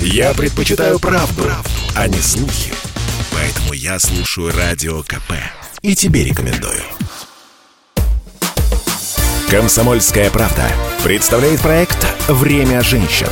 Я 0.00 0.34
предпочитаю 0.34 0.98
правду, 0.98 1.42
правду, 1.42 1.70
а 1.94 2.08
не 2.08 2.18
слухи. 2.18 2.72
Поэтому 3.32 3.72
я 3.72 3.98
слушаю 3.98 4.52
Радио 4.56 5.02
КП. 5.02 5.32
И 5.82 5.94
тебе 5.94 6.24
рекомендую. 6.24 6.82
«Комсомольская 9.50 10.30
правда» 10.30 10.68
представляет 11.04 11.60
проект 11.60 12.06
«Время 12.28 12.82
женщин». 12.82 13.28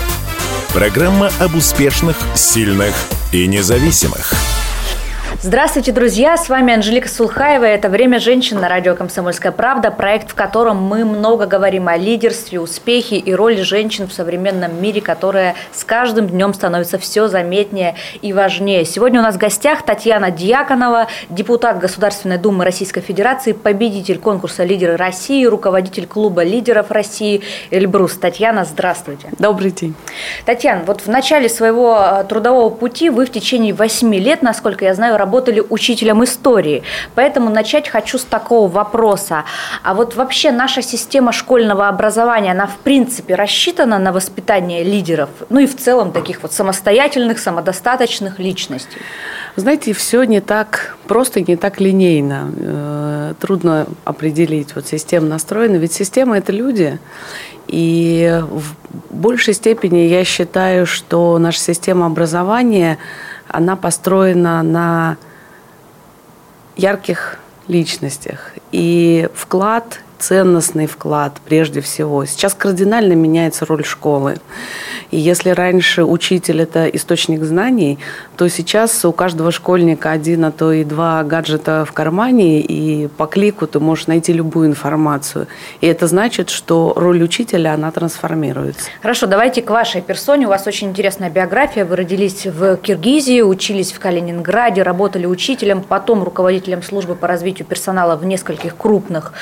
Программа 0.72 1.30
об 1.40 1.54
успешных, 1.56 2.16
сильных 2.34 2.94
и 3.32 3.46
независимых– 3.46 4.32
Здравствуйте, 5.46 5.92
друзья! 5.92 6.38
С 6.38 6.48
вами 6.48 6.72
Анжелика 6.72 7.06
Сулхаева. 7.06 7.66
Это 7.66 7.90
«Время 7.90 8.18
женщин» 8.18 8.60
на 8.60 8.68
радио 8.70 8.94
«Комсомольская 8.94 9.52
правда», 9.52 9.90
проект, 9.90 10.30
в 10.30 10.34
котором 10.34 10.82
мы 10.82 11.04
много 11.04 11.44
говорим 11.44 11.86
о 11.86 11.98
лидерстве, 11.98 12.58
успехе 12.58 13.16
и 13.16 13.34
роли 13.34 13.60
женщин 13.60 14.08
в 14.08 14.12
современном 14.14 14.80
мире, 14.80 15.02
которая 15.02 15.54
с 15.70 15.84
каждым 15.84 16.28
днем 16.28 16.54
становится 16.54 16.96
все 16.96 17.28
заметнее 17.28 17.94
и 18.22 18.32
важнее. 18.32 18.86
Сегодня 18.86 19.20
у 19.20 19.22
нас 19.22 19.34
в 19.34 19.38
гостях 19.38 19.82
Татьяна 19.82 20.30
Дьяконова, 20.30 21.08
депутат 21.28 21.78
Государственной 21.78 22.38
Думы 22.38 22.64
Российской 22.64 23.02
Федерации, 23.02 23.52
победитель 23.52 24.20
конкурса 24.20 24.64
«Лидеры 24.64 24.96
России», 24.96 25.44
руководитель 25.44 26.06
клуба 26.06 26.42
лидеров 26.42 26.90
России 26.90 27.42
«Эльбрус». 27.70 28.16
Татьяна, 28.16 28.64
здравствуйте. 28.64 29.28
Добрый 29.38 29.72
день. 29.72 29.94
Татьяна, 30.46 30.84
вот 30.86 31.02
в 31.02 31.08
начале 31.08 31.50
своего 31.50 31.98
э, 32.00 32.24
трудового 32.24 32.70
пути 32.70 33.10
вы 33.10 33.26
в 33.26 33.30
течение 33.30 33.74
восьми 33.74 34.18
лет, 34.18 34.40
насколько 34.40 34.86
я 34.86 34.94
знаю, 34.94 35.18
работали 35.18 35.33
работали 35.34 35.62
учителем 35.68 36.22
истории. 36.22 36.82
Поэтому 37.16 37.50
начать 37.50 37.88
хочу 37.88 38.18
с 38.18 38.24
такого 38.24 38.68
вопроса. 38.70 39.44
А 39.82 39.94
вот 39.94 40.14
вообще 40.14 40.52
наша 40.52 40.82
система 40.82 41.32
школьного 41.32 41.88
образования, 41.88 42.52
она 42.52 42.66
в 42.66 42.76
принципе 42.84 43.34
рассчитана 43.34 43.98
на 43.98 44.12
воспитание 44.12 44.84
лидеров, 44.84 45.28
ну 45.50 45.60
и 45.60 45.66
в 45.66 45.76
целом 45.76 46.12
таких 46.12 46.42
вот 46.42 46.52
самостоятельных, 46.52 47.38
самодостаточных 47.38 48.38
личностей? 48.38 48.98
Знаете, 49.56 49.92
все 49.92 50.24
не 50.24 50.40
так 50.40 50.96
просто, 51.08 51.40
не 51.40 51.56
так 51.56 51.80
линейно. 51.80 52.52
Э, 52.56 53.34
трудно 53.40 53.86
определить, 54.04 54.74
вот 54.76 54.86
система 54.86 55.26
настроена. 55.26 55.76
Ведь 55.76 55.92
система– 55.92 56.38
это 56.38 56.52
люди. 56.52 56.98
И 57.66 58.40
в 58.50 58.74
большей 59.10 59.54
степени 59.54 60.08
я 60.08 60.24
считаю, 60.24 60.86
что 60.86 61.38
наша 61.38 61.58
система 61.58 62.06
образования– 62.06 62.98
она 63.54 63.76
построена 63.76 64.62
на 64.62 65.16
ярких 66.76 67.38
личностях. 67.68 68.52
И 68.72 69.28
вклад 69.34 70.00
ценностный 70.18 70.86
вклад 70.86 71.34
прежде 71.44 71.80
всего. 71.80 72.24
Сейчас 72.24 72.54
кардинально 72.54 73.14
меняется 73.14 73.66
роль 73.66 73.84
школы. 73.84 74.36
И 75.10 75.18
если 75.18 75.50
раньше 75.50 76.04
учитель– 76.04 76.60
это 76.62 76.86
источник 76.86 77.42
знаний, 77.44 77.98
то 78.36 78.48
сейчас 78.48 79.04
у 79.04 79.12
каждого 79.12 79.52
школьника 79.52 80.10
один, 80.10 80.44
а 80.44 80.50
то 80.50 80.72
и 80.72 80.84
два 80.84 81.22
гаджета 81.22 81.84
в 81.84 81.92
кармане, 81.92 82.60
и 82.60 83.08
по 83.08 83.26
клику 83.26 83.66
ты 83.66 83.80
можешь 83.80 84.06
найти 84.06 84.32
любую 84.32 84.68
информацию. 84.68 85.46
И 85.80 85.86
это 85.86 86.06
значит, 86.06 86.50
что 86.50 86.92
роль 86.96 87.22
учителя, 87.22 87.74
она 87.74 87.90
трансформируется. 87.90 88.88
Хорошо, 89.02 89.26
давайте 89.26 89.62
к 89.62 89.70
вашей 89.70 90.00
персоне. 90.00 90.46
У 90.46 90.48
вас 90.48 90.66
очень 90.66 90.88
интересная 90.88 91.30
биография. 91.30 91.84
Вы 91.84 91.96
родились 91.96 92.46
в 92.46 92.76
Киргизии, 92.78 93.40
учились 93.40 93.92
в 93.92 94.00
Калининграде, 94.00 94.82
работали 94.82 95.26
учителем, 95.26 95.82
потом 95.82 96.24
руководителем 96.24 96.82
службы 96.82 97.14
по 97.14 97.28
развитию 97.28 97.66
персонала 97.66 98.16
в 98.16 98.24
нескольких 98.24 98.76
крупных 98.76 99.32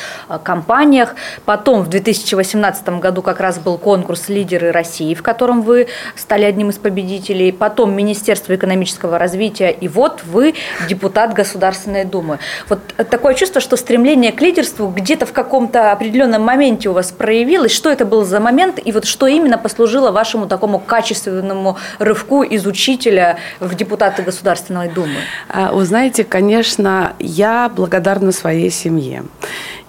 компаниях 0.42 0.61
компаниях. 0.62 1.16
Потом 1.44 1.82
в 1.82 1.88
2018 1.88 2.88
году 3.00 3.22
как 3.22 3.40
раз 3.40 3.58
был 3.58 3.78
конкурс 3.78 4.28
«Лидеры 4.28 4.70
России», 4.70 5.14
в 5.14 5.22
котором 5.22 5.62
вы 5.62 5.88
стали 6.14 6.44
одним 6.44 6.70
из 6.70 6.76
победителей. 6.76 7.52
Потом 7.52 7.94
Министерство 7.94 8.54
экономического 8.54 9.18
развития. 9.18 9.70
И 9.70 9.88
вот 9.88 10.22
вы 10.24 10.54
депутат 10.88 11.34
Государственной 11.34 12.04
Думы. 12.04 12.38
Вот 12.68 12.78
такое 13.10 13.34
чувство, 13.34 13.60
что 13.60 13.76
стремление 13.76 14.32
к 14.32 14.40
лидерству 14.40 14.88
где-то 14.88 15.26
в 15.26 15.32
каком-то 15.32 15.92
определенном 15.92 16.42
моменте 16.42 16.88
у 16.88 16.92
вас 16.92 17.10
проявилось. 17.10 17.72
Что 17.72 17.90
это 17.90 18.04
был 18.04 18.24
за 18.24 18.38
момент? 18.38 18.78
И 18.84 18.92
вот 18.92 19.04
что 19.04 19.26
именно 19.26 19.58
послужило 19.58 20.12
вашему 20.12 20.46
такому 20.46 20.78
качественному 20.78 21.76
рывку 21.98 22.42
из 22.42 22.66
учителя 22.66 23.38
в 23.60 23.74
депутаты 23.74 24.22
Государственной 24.22 24.88
Думы? 24.88 25.16
А, 25.48 25.72
вы 25.72 25.84
знаете, 25.84 26.22
конечно, 26.24 27.14
я 27.18 27.68
благодарна 27.74 28.32
своей 28.32 28.70
семье. 28.70 29.24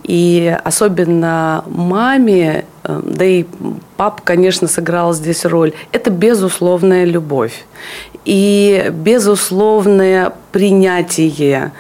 И 0.04 0.56
особенно 0.64 1.64
маме, 1.68 2.66
да 2.84 3.26
и 3.26 3.46
пап, 3.98 4.22
конечно, 4.22 4.68
сыграл 4.68 5.14
здесь 5.14 5.46
роль, 5.46 5.74
это 5.92 6.10
безусловная 6.10 7.06
любовь 7.06 7.66
и 8.26 8.90
безусловное 8.92 10.34
принятие. 10.52 11.72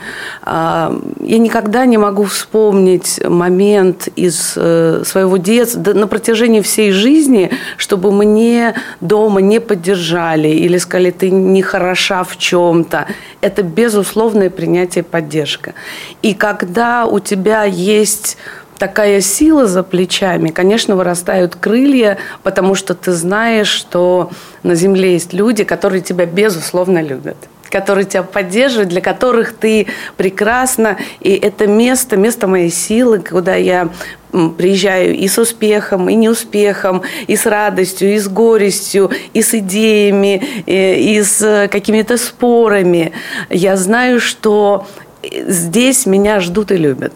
А, 0.41 0.99
я 1.21 1.37
никогда 1.37 1.85
не 1.85 1.97
могу 1.97 2.23
вспомнить 2.23 3.21
момент 3.23 4.09
из 4.15 4.53
э, 4.55 5.03
своего 5.05 5.37
детства 5.37 5.93
на 5.93 6.07
протяжении 6.07 6.61
всей 6.61 6.91
жизни, 6.91 7.51
чтобы 7.77 8.11
мне 8.11 8.73
дома 8.99 9.41
не 9.41 9.61
поддержали 9.61 10.49
или 10.49 10.77
сказали, 10.79 11.11
ты 11.11 11.29
не 11.29 11.61
хороша 11.61 12.23
в 12.23 12.37
чем-то. 12.37 13.07
Это 13.41 13.61
безусловное 13.61 14.49
принятие 14.49 15.03
и 15.03 15.07
поддержка. 15.07 15.73
И 16.21 16.33
когда 16.33 17.05
у 17.05 17.19
тебя 17.19 17.63
есть 17.63 18.37
такая 18.83 19.21
сила 19.21 19.65
за 19.65 19.81
плечами, 19.81 20.49
конечно, 20.49 20.97
вырастают 20.97 21.55
крылья, 21.55 22.17
потому 22.43 22.75
что 22.75 22.93
ты 22.93 23.13
знаешь, 23.13 23.69
что 23.69 24.29
на 24.61 24.75
земле 24.75 25.13
есть 25.13 25.31
люди, 25.31 25.63
которые 25.63 26.01
тебя 26.01 26.25
безусловно 26.25 27.01
любят 27.01 27.37
которые 27.69 28.05
тебя 28.05 28.21
поддерживают, 28.21 28.89
для 28.89 29.01
которых 29.01 29.53
ты 29.53 29.87
прекрасна. 30.15 30.97
И 31.21 31.31
это 31.33 31.65
место, 31.65 32.17
место 32.17 32.45
моей 32.45 32.69
силы, 32.69 33.17
куда 33.17 33.55
я 33.55 33.89
приезжаю 34.31 35.15
и 35.15 35.27
с 35.27 35.39
успехом, 35.39 36.07
и 36.07 36.13
неуспехом, 36.13 37.01
и 37.25 37.35
с 37.35 37.47
радостью, 37.47 38.13
и 38.13 38.19
с 38.19 38.27
горестью, 38.27 39.09
и 39.33 39.41
с 39.41 39.55
идеями, 39.55 40.43
и 40.67 41.19
с 41.23 41.67
какими-то 41.71 42.17
спорами. 42.17 43.11
Я 43.49 43.75
знаю, 43.75 44.19
что 44.19 44.85
здесь 45.23 46.05
меня 46.05 46.39
ждут 46.39 46.71
и 46.71 46.77
любят. 46.77 47.13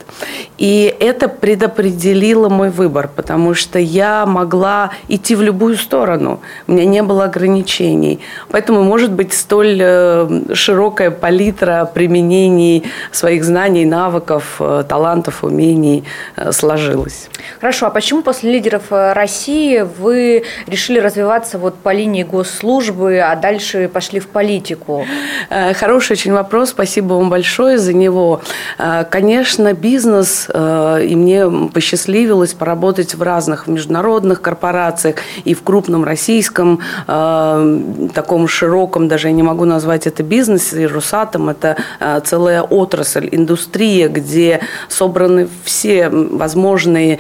И 0.58 0.96
это 1.00 1.28
предопределило 1.28 2.50
мой 2.50 2.70
выбор, 2.70 3.10
потому 3.14 3.54
что 3.54 3.80
я 3.80 4.26
могла 4.26 4.92
идти 5.08 5.36
в 5.36 5.42
любую 5.42 5.78
сторону. 5.78 6.40
У 6.68 6.74
меня 6.74 6.86
не 6.86 7.04
было 7.04 7.26
ограничений. 7.26 8.20
Поэтому, 8.50 8.84
может 8.84 9.12
быть, 9.12 9.34
столь 9.34 9.78
э, 9.82 10.54
широкая 10.54 11.12
палитра 11.12 11.90
применений 11.94 12.84
своих 13.12 13.44
знаний, 13.44 13.86
навыков, 13.86 14.56
э, 14.60 14.84
талантов, 14.88 15.44
умений 15.44 16.04
э, 16.36 16.52
сложилась. 16.52 17.30
Хорошо, 17.60 17.88
а 17.88 17.90
почему 17.90 18.22
после 18.22 18.52
лидеров 18.52 18.84
России 18.90 19.86
вы 20.00 20.44
решили 20.66 21.00
развиваться 21.00 21.58
вот 21.58 21.76
по 21.76 21.94
линии 21.94 22.24
госслужбы, 22.24 23.20
а 23.20 23.36
дальше 23.36 23.90
пошли 23.92 24.20
в 24.20 24.28
политику? 24.28 25.06
Хороший 25.50 26.14
очень 26.14 26.34
вопрос. 26.34 26.70
Спасибо 26.70 27.14
вам 27.14 27.30
большое 27.30 27.78
за 27.78 27.94
него. 27.98 28.42
Э, 28.78 29.04
конечно, 29.10 29.74
бизнес, 29.74 30.48
э, 30.54 31.06
и 31.10 31.16
мне 31.16 31.70
посчастливилось 31.74 32.54
поработать 32.54 33.16
в 33.16 33.22
разных 33.22 33.68
международных 33.68 34.42
корпорациях 34.42 35.18
и 35.44 35.54
в 35.54 35.64
крупном 35.64 36.04
российском, 36.04 36.80
э, 37.08 38.10
таком 38.14 38.48
широком, 38.48 39.08
даже 39.08 39.28
я 39.28 39.34
не 39.34 39.44
могу 39.44 39.66
назвать 39.66 40.08
это 40.08 40.24
бизнес, 40.24 40.74
и 40.74 40.88
Росатом– 40.88 41.50
это 41.50 41.78
целая 42.24 42.62
отрасль, 42.62 43.30
индустрия, 43.32 44.08
где 44.10 44.62
собраны 44.88 45.48
все 45.64 46.10
возможные 46.10 47.20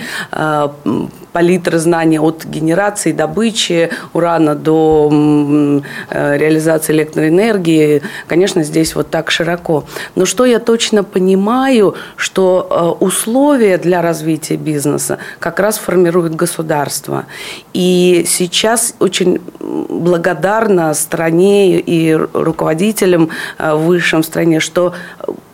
палитры 1.37 1.77
знаний 1.77 2.17
от 2.17 2.45
генерации, 2.45 3.11
добычи 3.11 3.91
урана 4.13 4.55
до 4.55 5.83
реализации 6.09 6.93
электроэнергии. 6.93 8.01
Конечно, 8.25 8.63
здесь 8.63 8.95
вот 8.95 9.11
так 9.11 9.29
широко. 9.29 9.83
Но 10.15 10.25
что 10.25 10.45
я 10.45 10.57
точно 10.57 11.03
понимаю, 11.03 11.93
что 12.15 12.97
э, 12.99 13.05
условия 13.05 13.77
для 13.77 14.01
развития 14.01 14.55
бизнеса 14.55 15.19
как 15.39 15.59
раз 15.59 15.77
формирует 15.77 16.35
государство. 16.35 17.25
И 17.71 18.25
сейчас 18.27 18.95
очень 18.99 19.39
благодарна 19.59 20.95
стране 20.95 21.79
и 21.79 22.13
руководителям 22.33 23.29
э, 23.59 23.75
высшим 23.75 24.23
в 24.23 24.25
стране, 24.25 24.59
что 24.59 24.95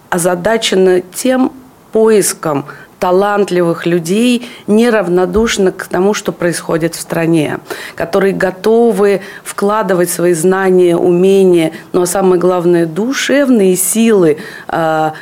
озадачена 0.09 1.01
тем 1.01 1.51
поиском 1.91 2.65
талантливых 3.03 3.85
людей, 3.85 4.47
неравнодушно 4.65 5.73
к 5.73 5.87
тому, 5.87 6.13
что 6.13 6.31
происходит 6.31 6.95
в 6.95 7.01
стране, 7.01 7.59
которые 7.95 8.31
готовы 8.31 9.19
вкладывать 9.43 10.09
свои 10.09 10.31
знания, 10.31 10.95
умения, 10.95 11.73
но 11.91 12.05
самое 12.05 12.39
главное, 12.39 12.85
душевные 12.85 13.75
силы 13.75 14.37
а, 14.69 15.15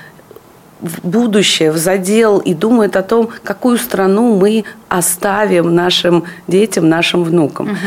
в 0.79 0.99
будущее, 1.01 1.71
в 1.71 1.77
задел 1.77 2.37
и 2.37 2.53
думают 2.53 2.95
о 2.95 3.01
том, 3.01 3.29
какую 3.43 3.79
страну 3.79 4.35
мы 4.35 4.63
оставим 4.91 5.73
нашим 5.73 6.25
детям, 6.47 6.89
нашим 6.89 7.23
внукам. 7.23 7.67
Угу. 7.67 7.77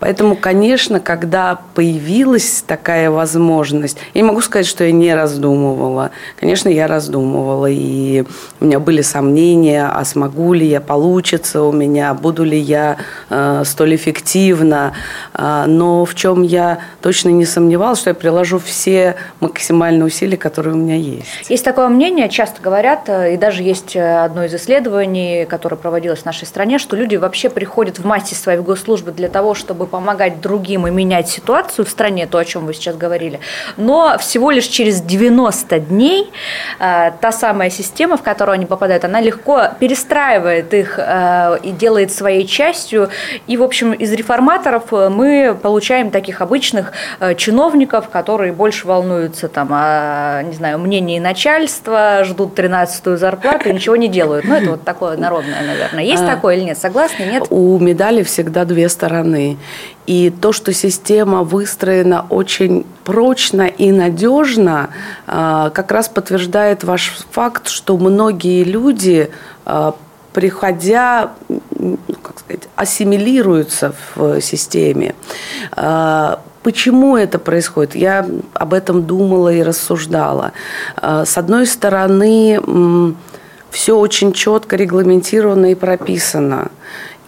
Поэтому, 0.00 0.34
конечно, 0.34 0.98
когда 0.98 1.60
появилась 1.74 2.62
такая 2.66 3.10
возможность, 3.10 3.98
я 4.14 4.22
не 4.22 4.26
могу 4.26 4.40
сказать, 4.40 4.66
что 4.66 4.84
я 4.84 4.92
не 4.92 5.14
раздумывала. 5.14 6.10
Конечно, 6.40 6.70
я 6.70 6.86
раздумывала, 6.86 7.68
и 7.70 8.24
у 8.60 8.64
меня 8.64 8.80
были 8.80 9.02
сомнения, 9.02 9.86
а 9.86 10.04
смогу 10.06 10.54
ли 10.54 10.66
я, 10.66 10.80
получится 10.80 11.62
у 11.62 11.72
меня, 11.72 12.14
буду 12.14 12.44
ли 12.44 12.58
я 12.58 12.96
э, 13.28 13.62
столь 13.66 13.96
эффективна. 13.96 14.94
Э, 15.34 15.64
но 15.66 16.06
в 16.06 16.14
чем 16.14 16.42
я 16.42 16.78
точно 17.02 17.28
не 17.28 17.44
сомневалась, 17.44 17.98
что 17.98 18.10
я 18.10 18.14
приложу 18.14 18.58
все 18.58 19.16
максимальные 19.40 20.06
усилия, 20.06 20.38
которые 20.38 20.74
у 20.74 20.78
меня 20.78 20.96
есть. 20.96 21.50
Есть 21.50 21.64
такое 21.64 21.88
мнение, 21.88 22.30
часто 22.30 22.62
говорят, 22.62 23.08
э, 23.08 23.34
и 23.34 23.36
даже 23.36 23.62
есть 23.62 23.96
одно 23.96 24.44
из 24.44 24.54
исследований, 24.54 25.44
которое 25.44 25.76
проводилось 25.76 26.20
в 26.20 26.24
нашей 26.24 26.44
стране, 26.54 26.78
что 26.78 26.94
люди 26.94 27.16
вообще 27.16 27.50
приходят 27.50 27.98
в 27.98 28.06
массе 28.06 28.36
своей 28.36 28.60
госслужбы 28.60 29.10
для 29.10 29.28
того, 29.28 29.54
чтобы 29.54 29.88
помогать 29.88 30.40
другим 30.40 30.86
и 30.86 30.90
менять 30.92 31.28
ситуацию 31.28 31.84
в 31.84 31.88
стране, 31.90 32.28
то, 32.28 32.38
о 32.38 32.44
чем 32.44 32.66
вы 32.66 32.74
сейчас 32.74 32.94
говорили. 32.96 33.40
Но 33.76 34.16
всего 34.20 34.52
лишь 34.52 34.66
через 34.66 35.00
90 35.00 35.80
дней 35.80 36.30
э, 36.78 37.10
та 37.20 37.32
самая 37.32 37.70
система, 37.70 38.16
в 38.16 38.22
которую 38.22 38.54
они 38.54 38.66
попадают, 38.66 39.04
она 39.04 39.20
легко 39.20 39.70
перестраивает 39.80 40.72
их 40.74 40.94
э, 40.96 41.58
и 41.64 41.72
делает 41.72 42.12
своей 42.12 42.46
частью. 42.46 43.08
И, 43.48 43.56
в 43.56 43.62
общем, 43.64 43.92
из 43.92 44.12
реформаторов 44.12 44.92
мы 44.92 45.58
получаем 45.60 46.12
таких 46.12 46.40
обычных 46.40 46.92
э, 47.18 47.34
чиновников, 47.34 48.10
которые 48.10 48.52
больше 48.52 48.86
волнуются 48.86 49.48
там, 49.48 49.70
о, 49.72 50.42
не 50.44 50.52
знаю, 50.52 50.78
мнении 50.78 51.18
начальства, 51.18 52.22
ждут 52.22 52.56
13-ю 52.56 53.16
зарплату 53.16 53.70
и 53.70 53.72
ничего 53.72 53.96
не 53.96 54.06
делают. 54.06 54.44
Ну, 54.44 54.54
это 54.54 54.70
вот 54.70 54.84
такое 54.84 55.16
народное, 55.16 55.62
наверное. 55.66 56.04
Есть 56.04 56.22
а, 56.22 56.26
такое 56.26 56.43
или 56.50 56.62
нет? 56.62 56.78
Согласны, 56.78 57.24
нет? 57.24 57.46
У 57.50 57.78
медали 57.78 58.22
всегда 58.22 58.64
две 58.64 58.88
стороны. 58.88 59.58
И 60.06 60.30
то, 60.30 60.52
что 60.52 60.72
система 60.72 61.42
выстроена 61.42 62.26
очень 62.28 62.84
прочно 63.04 63.62
и 63.62 63.90
надежно, 63.92 64.90
а, 65.26 65.70
как 65.70 65.92
раз 65.92 66.08
подтверждает 66.08 66.84
ваш 66.84 67.12
факт, 67.30 67.68
что 67.68 67.96
многие 67.96 68.64
люди, 68.64 69.30
а, 69.64 69.94
приходя, 70.32 71.32
ну, 71.48 71.98
как 72.22 72.40
сказать, 72.40 72.68
ассимилируются 72.76 73.94
в 74.14 74.40
системе. 74.40 75.14
А, 75.72 76.40
почему 76.62 77.16
это 77.16 77.38
происходит? 77.38 77.94
Я 77.94 78.26
об 78.52 78.74
этом 78.74 79.04
думала 79.04 79.52
и 79.52 79.62
рассуждала. 79.62 80.52
С 81.00 81.38
одной 81.38 81.66
стороны, 81.66 83.14
все 83.74 83.98
очень 83.98 84.32
четко 84.32 84.76
регламентировано 84.76 85.72
и 85.72 85.74
прописано. 85.74 86.70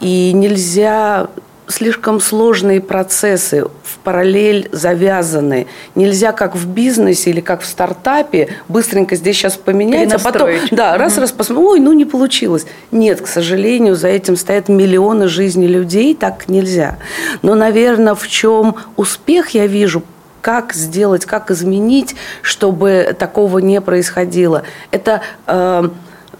И 0.00 0.32
нельзя 0.32 1.26
слишком 1.66 2.20
сложные 2.20 2.80
процессы 2.80 3.64
в 3.64 3.98
параллель 4.04 4.68
завязаны. 4.70 5.66
Нельзя 5.96 6.30
как 6.30 6.54
в 6.54 6.68
бизнесе 6.68 7.30
или 7.30 7.40
как 7.40 7.62
в 7.62 7.66
стартапе 7.66 8.50
быстренько 8.68 9.16
здесь 9.16 9.36
сейчас 9.36 9.56
поменяется, 9.56 10.16
а 10.16 10.18
потом 10.20 10.50
да, 10.70 10.96
раз 10.96 11.18
раз 11.18 11.32
посмотрим, 11.32 11.66
ой, 11.66 11.80
ну 11.80 11.92
не 11.92 12.04
получилось. 12.04 12.66
Нет, 12.92 13.20
к 13.20 13.26
сожалению, 13.26 13.96
за 13.96 14.06
этим 14.06 14.36
стоят 14.36 14.68
миллионы 14.68 15.26
жизней 15.26 15.66
людей, 15.66 16.14
так 16.14 16.48
нельзя. 16.48 16.98
Но, 17.42 17.56
наверное, 17.56 18.14
в 18.14 18.28
чем 18.28 18.76
успех 18.94 19.50
я 19.50 19.66
вижу, 19.66 20.04
как 20.42 20.74
сделать, 20.74 21.26
как 21.26 21.50
изменить, 21.50 22.14
чтобы 22.40 23.16
такого 23.18 23.58
не 23.58 23.80
происходило. 23.80 24.62
Это 24.92 25.22
э, 25.48 25.88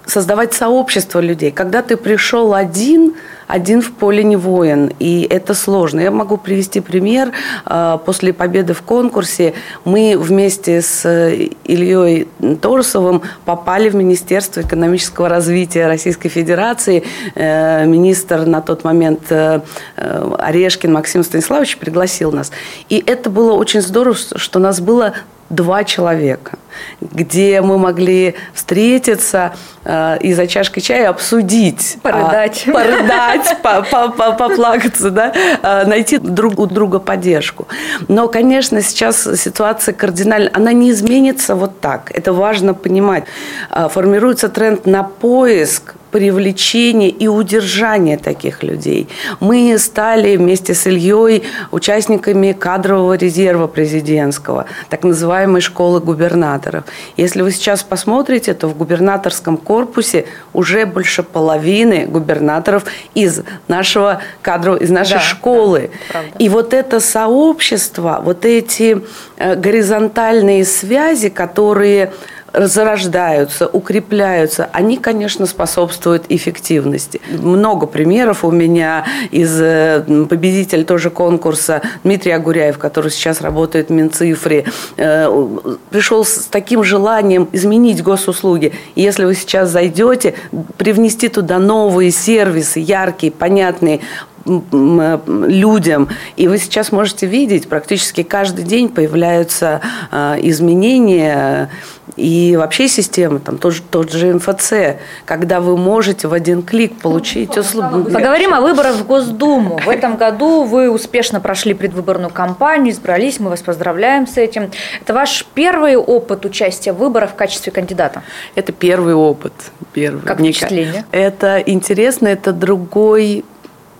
создавать 0.07 0.55
сообщество 0.55 1.21
людей. 1.21 1.51
Когда 1.51 1.83
ты 1.83 1.97
пришел 1.97 2.55
один, 2.55 3.15
один 3.47 3.83
в 3.83 3.93
поле 3.93 4.25
не 4.25 4.37
воин, 4.37 4.93
и 4.99 5.27
это 5.29 5.55
сложно. 5.55 6.01
Я 6.01 6.11
могу 6.11 6.37
привести 6.37 6.81
пример. 6.81 7.33
А, 7.65 7.99
после 7.99 8.33
победы 8.33 8.73
в 8.73 8.83
конкурсе 8.83 9.55
мы 9.85 10.17
вместе 10.19 10.81
с 10.81 11.05
э, 11.05 11.51
Ильей 11.65 12.29
Торсовым 12.61 13.23
попали 13.45 13.89
в 13.89 13.95
Министерство 13.95 14.61
экономического 14.61 15.29
развития 15.29 15.87
Российской 15.87 16.29
Федерации. 16.29 17.05
Э, 17.35 17.85
министр 17.85 18.47
на 18.47 18.61
тот 18.61 18.85
момент 18.85 19.21
э, 19.31 19.61
Орешкин 19.97 20.93
Максим 20.93 21.23
Станиславович 21.23 21.79
пригласил 21.79 22.33
нас. 22.33 22.51
И 22.89 23.03
это 23.05 23.31
было 23.31 23.53
очень 23.53 23.81
здорово, 23.81 24.17
что 24.17 24.59
нас 24.59 24.81
было 24.81 25.15
два 25.49 25.85
человека, 25.85 26.59
где 27.01 27.61
мы 27.61 27.79
могли 27.79 28.35
встретиться 28.53 29.55
э, 29.85 30.19
и 30.21 30.33
за 30.35 30.47
чашкой 30.47 30.81
чая 30.81 31.09
обсудить. 31.09 31.99
Порыдать. 32.03 32.65
А, 32.67 32.73
порыдать, 32.73 33.57
поплакаться, 34.39 35.11
да, 35.11 35.33
э, 35.63 35.87
найти 35.87 36.19
друг 36.19 36.59
у 36.59 36.67
друга 36.67 36.99
поддержку. 36.99 37.69
Но, 38.09 38.29
конечно, 38.29 38.83
сейчас 38.83 39.23
ситуация 39.41 39.95
кардинальна. 39.95 40.51
Она 40.53 40.73
не 40.73 40.91
изменится 40.91 41.55
вот 41.55 41.81
так. 41.81 42.11
Это 42.13 42.33
важно 42.33 42.75
понимать. 42.75 43.25
Э, 43.71 43.89
формируется 43.89 44.49
тренд 44.49 44.87
на 44.87 45.03
поиск 45.05 45.95
привлечение 46.17 47.11
и 47.11 47.29
удержание 47.29 48.17
таких 48.17 48.63
людей. 48.63 49.07
Мы 49.39 49.77
стали 49.79 50.39
вместе 50.39 50.73
с 50.73 50.87
Ильей 50.87 51.43
участниками 51.73 52.53
кадрового 52.53 53.19
резерва 53.19 53.67
президентского, 53.67 54.65
так 54.89 55.05
называемой 55.05 55.61
школы 55.61 56.01
губернаторов. 56.01 56.85
Если 57.19 57.43
вы 57.43 57.51
сейчас 57.51 57.83
посмотрите, 57.83 58.55
то 58.55 58.67
в 58.67 58.79
губернаторском 58.79 59.59
корпусе 59.59 60.25
уже 60.55 60.87
больше 60.87 61.23
половины 61.23 62.07
губернаторов 62.07 62.85
из 63.15 63.43
нашего 63.69 64.23
кадрового, 64.41 64.81
из 64.83 64.89
нашей 64.89 65.19
да, 65.19 65.21
школы. 65.21 65.91
Да, 66.15 66.23
и 66.39 66.49
вот 66.49 66.73
это 66.73 66.99
сообщество, 66.99 68.23
вот 68.25 68.47
эти 68.47 69.03
э, 69.37 69.55
горизонтальные 69.55 70.65
связи, 70.65 71.29
которые 71.29 72.11
зарождаются, 72.57 73.67
укрепляются, 73.67 74.69
они, 74.73 74.97
конечно, 74.97 75.47
способствуют 75.47 76.25
эффективности. 76.29 77.21
Много 77.31 77.87
примеров 77.87 78.45
у 78.45 78.51
меня 78.51 79.05
из 79.31 79.61
э, 79.61 80.03
победителя 80.29 80.85
тоже 80.85 81.11
конкурса 81.11 81.83
Дмитрий 82.03 82.33
Агуряев, 82.33 82.79
который 82.79 83.11
сейчас 83.11 83.41
работает 83.41 83.89
в 83.89 83.93
Минцифре, 83.93 84.65
э, 84.97 85.49
пришел 85.91 86.25
с 86.25 86.47
таким 86.51 86.83
желанием 86.83 87.49
изменить 87.53 88.03
госуслуги. 88.03 88.73
И 88.95 89.03
если 89.03 89.25
вы 89.25 89.35
сейчас 89.35 89.71
зайдете, 89.71 90.35
привнести 90.79 91.29
туда 91.29 91.59
новые 91.59 92.11
сервисы, 92.11 92.81
яркие, 92.81 93.33
понятные, 93.33 94.01
людям. 94.47 96.09
И 96.37 96.47
вы 96.47 96.59
сейчас 96.59 96.93
можете 96.93 97.27
видеть, 97.27 97.69
практически 97.69 98.23
каждый 98.23 98.65
день 98.65 98.89
появляются 98.89 99.81
э, 100.13 100.37
изменения 100.43 101.69
и 102.17 102.57
вообще 102.57 102.89
система, 102.89 103.41
там 103.41 103.59
тот, 103.59 103.75
тот 103.91 104.11
же 104.11 104.33
МФЦ, 104.35 104.99
когда 105.27 105.61
вы 105.61 105.77
можете 105.77 106.29
в 106.29 106.33
один 106.33 106.63
клик 106.63 106.99
получить 106.99 107.57
услугу. 107.57 108.11
Поговорим 108.11 108.55
о 108.55 108.61
выборах 108.63 108.97
в 108.97 109.07
Госдуму. 109.07 109.79
В 109.85 109.89
этом 109.89 110.17
году 110.17 110.65
вы 110.65 110.91
успешно 110.91 111.41
прошли 111.41 111.75
предвыборную 111.75 112.31
кампанию, 112.31 112.95
избрались, 112.95 113.39
мы 113.39 113.51
вас 113.51 113.61
поздравляем 113.61 114.27
с 114.27 114.39
этим. 114.39 114.71
Это 115.01 115.13
ваш 115.13 115.47
первый 115.55 115.97
опыт 115.97 116.45
участия 116.47 116.93
в 116.93 116.97
выборах 116.97 117.33
в 117.33 117.35
качестве 117.35 117.71
кандидата? 117.71 118.23
Это 118.55 118.73
первый 118.73 119.15
опыт. 119.15 119.53
Первый. 119.93 120.23
Как 120.23 120.39
впечатление? 120.39 121.05
Это 121.13 121.59
интересно, 121.59 122.29
это 122.29 122.53
другой 122.53 123.45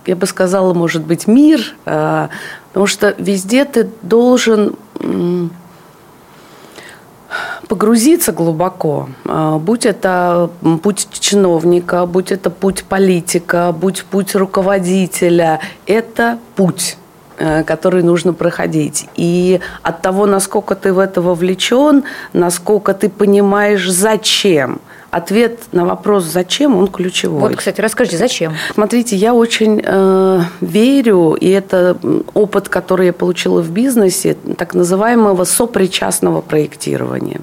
я 0.07 0.15
бы 0.15 0.25
сказала, 0.25 0.73
может 0.73 1.03
быть, 1.03 1.27
мир, 1.27 1.75
а, 1.85 2.29
потому 2.69 2.87
что 2.87 3.13
везде 3.17 3.65
ты 3.65 3.89
должен 4.01 4.77
погрузиться 7.67 8.31
глубоко, 8.31 9.09
а, 9.25 9.57
будь 9.57 9.85
это 9.85 10.49
путь 10.83 11.07
чиновника, 11.11 12.05
будь 12.05 12.31
это 12.31 12.49
путь 12.49 12.83
политика, 12.83 13.71
будь 13.71 14.03
путь 14.03 14.35
руководителя, 14.35 15.59
это 15.85 16.37
путь 16.55 16.97
э, 17.39 17.63
который 17.63 18.03
нужно 18.03 18.33
проходить. 18.33 19.07
И 19.15 19.59
от 19.83 20.01
того, 20.01 20.25
насколько 20.25 20.75
ты 20.75 20.93
в 20.93 20.99
это 20.99 21.21
вовлечен, 21.21 22.03
насколько 22.33 22.93
ты 22.93 23.09
понимаешь, 23.09 23.89
зачем– 23.89 24.79
ответ 25.11 25.59
на 25.71 25.85
вопрос 25.85 26.25
«зачем» 26.25 26.75
он 26.75 26.87
ключевой. 26.87 27.39
Вот, 27.39 27.55
кстати, 27.55 27.81
расскажите, 27.81 28.17
зачем? 28.17 28.53
Смотрите, 28.73 29.15
я 29.15 29.33
очень 29.33 29.81
э, 29.83 30.41
верю, 30.61 31.33
и 31.33 31.49
это 31.49 31.97
опыт, 32.33 32.69
который 32.69 33.07
я 33.07 33.13
получила 33.13 33.61
в 33.61 33.71
бизнесе, 33.71 34.35
так 34.57 34.73
называемого 34.73 35.43
сопричастного 35.43 36.41
проектирования. 36.41 37.41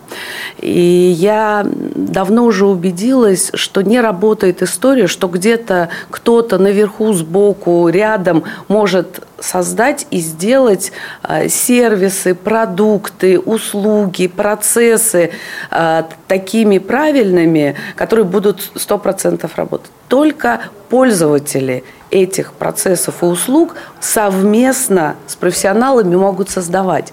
И 0.59 1.14
я 1.16 1.66
давно 1.94 2.44
уже 2.44 2.66
убедилась, 2.66 3.50
что 3.54 3.83
не 3.83 4.00
работает 4.00 4.62
история, 4.62 5.06
что 5.06 5.28
где-то 5.28 5.88
кто-то 6.11 6.59
наверху, 6.59 7.12
сбоку, 7.12 7.88
рядом 7.88 8.44
может 8.68 9.21
создать 9.44 10.06
и 10.10 10.18
сделать 10.20 10.92
э, 11.22 11.48
сервисы, 11.48 12.34
продукты, 12.34 13.38
услуги, 13.38 14.26
процессы 14.26 15.32
э, 15.70 16.02
такими 16.26 16.78
правильными, 16.78 17.76
которые 17.94 18.24
будут 18.24 18.70
100% 18.74 19.50
работать. 19.56 19.90
Только 20.08 20.60
пользователи 20.88 21.84
этих 22.10 22.52
процессов 22.52 23.22
и 23.22 23.26
услуг 23.26 23.74
совместно 24.00 25.16
с 25.26 25.34
профессионалами 25.36 26.16
могут 26.16 26.48
создавать. 26.48 27.12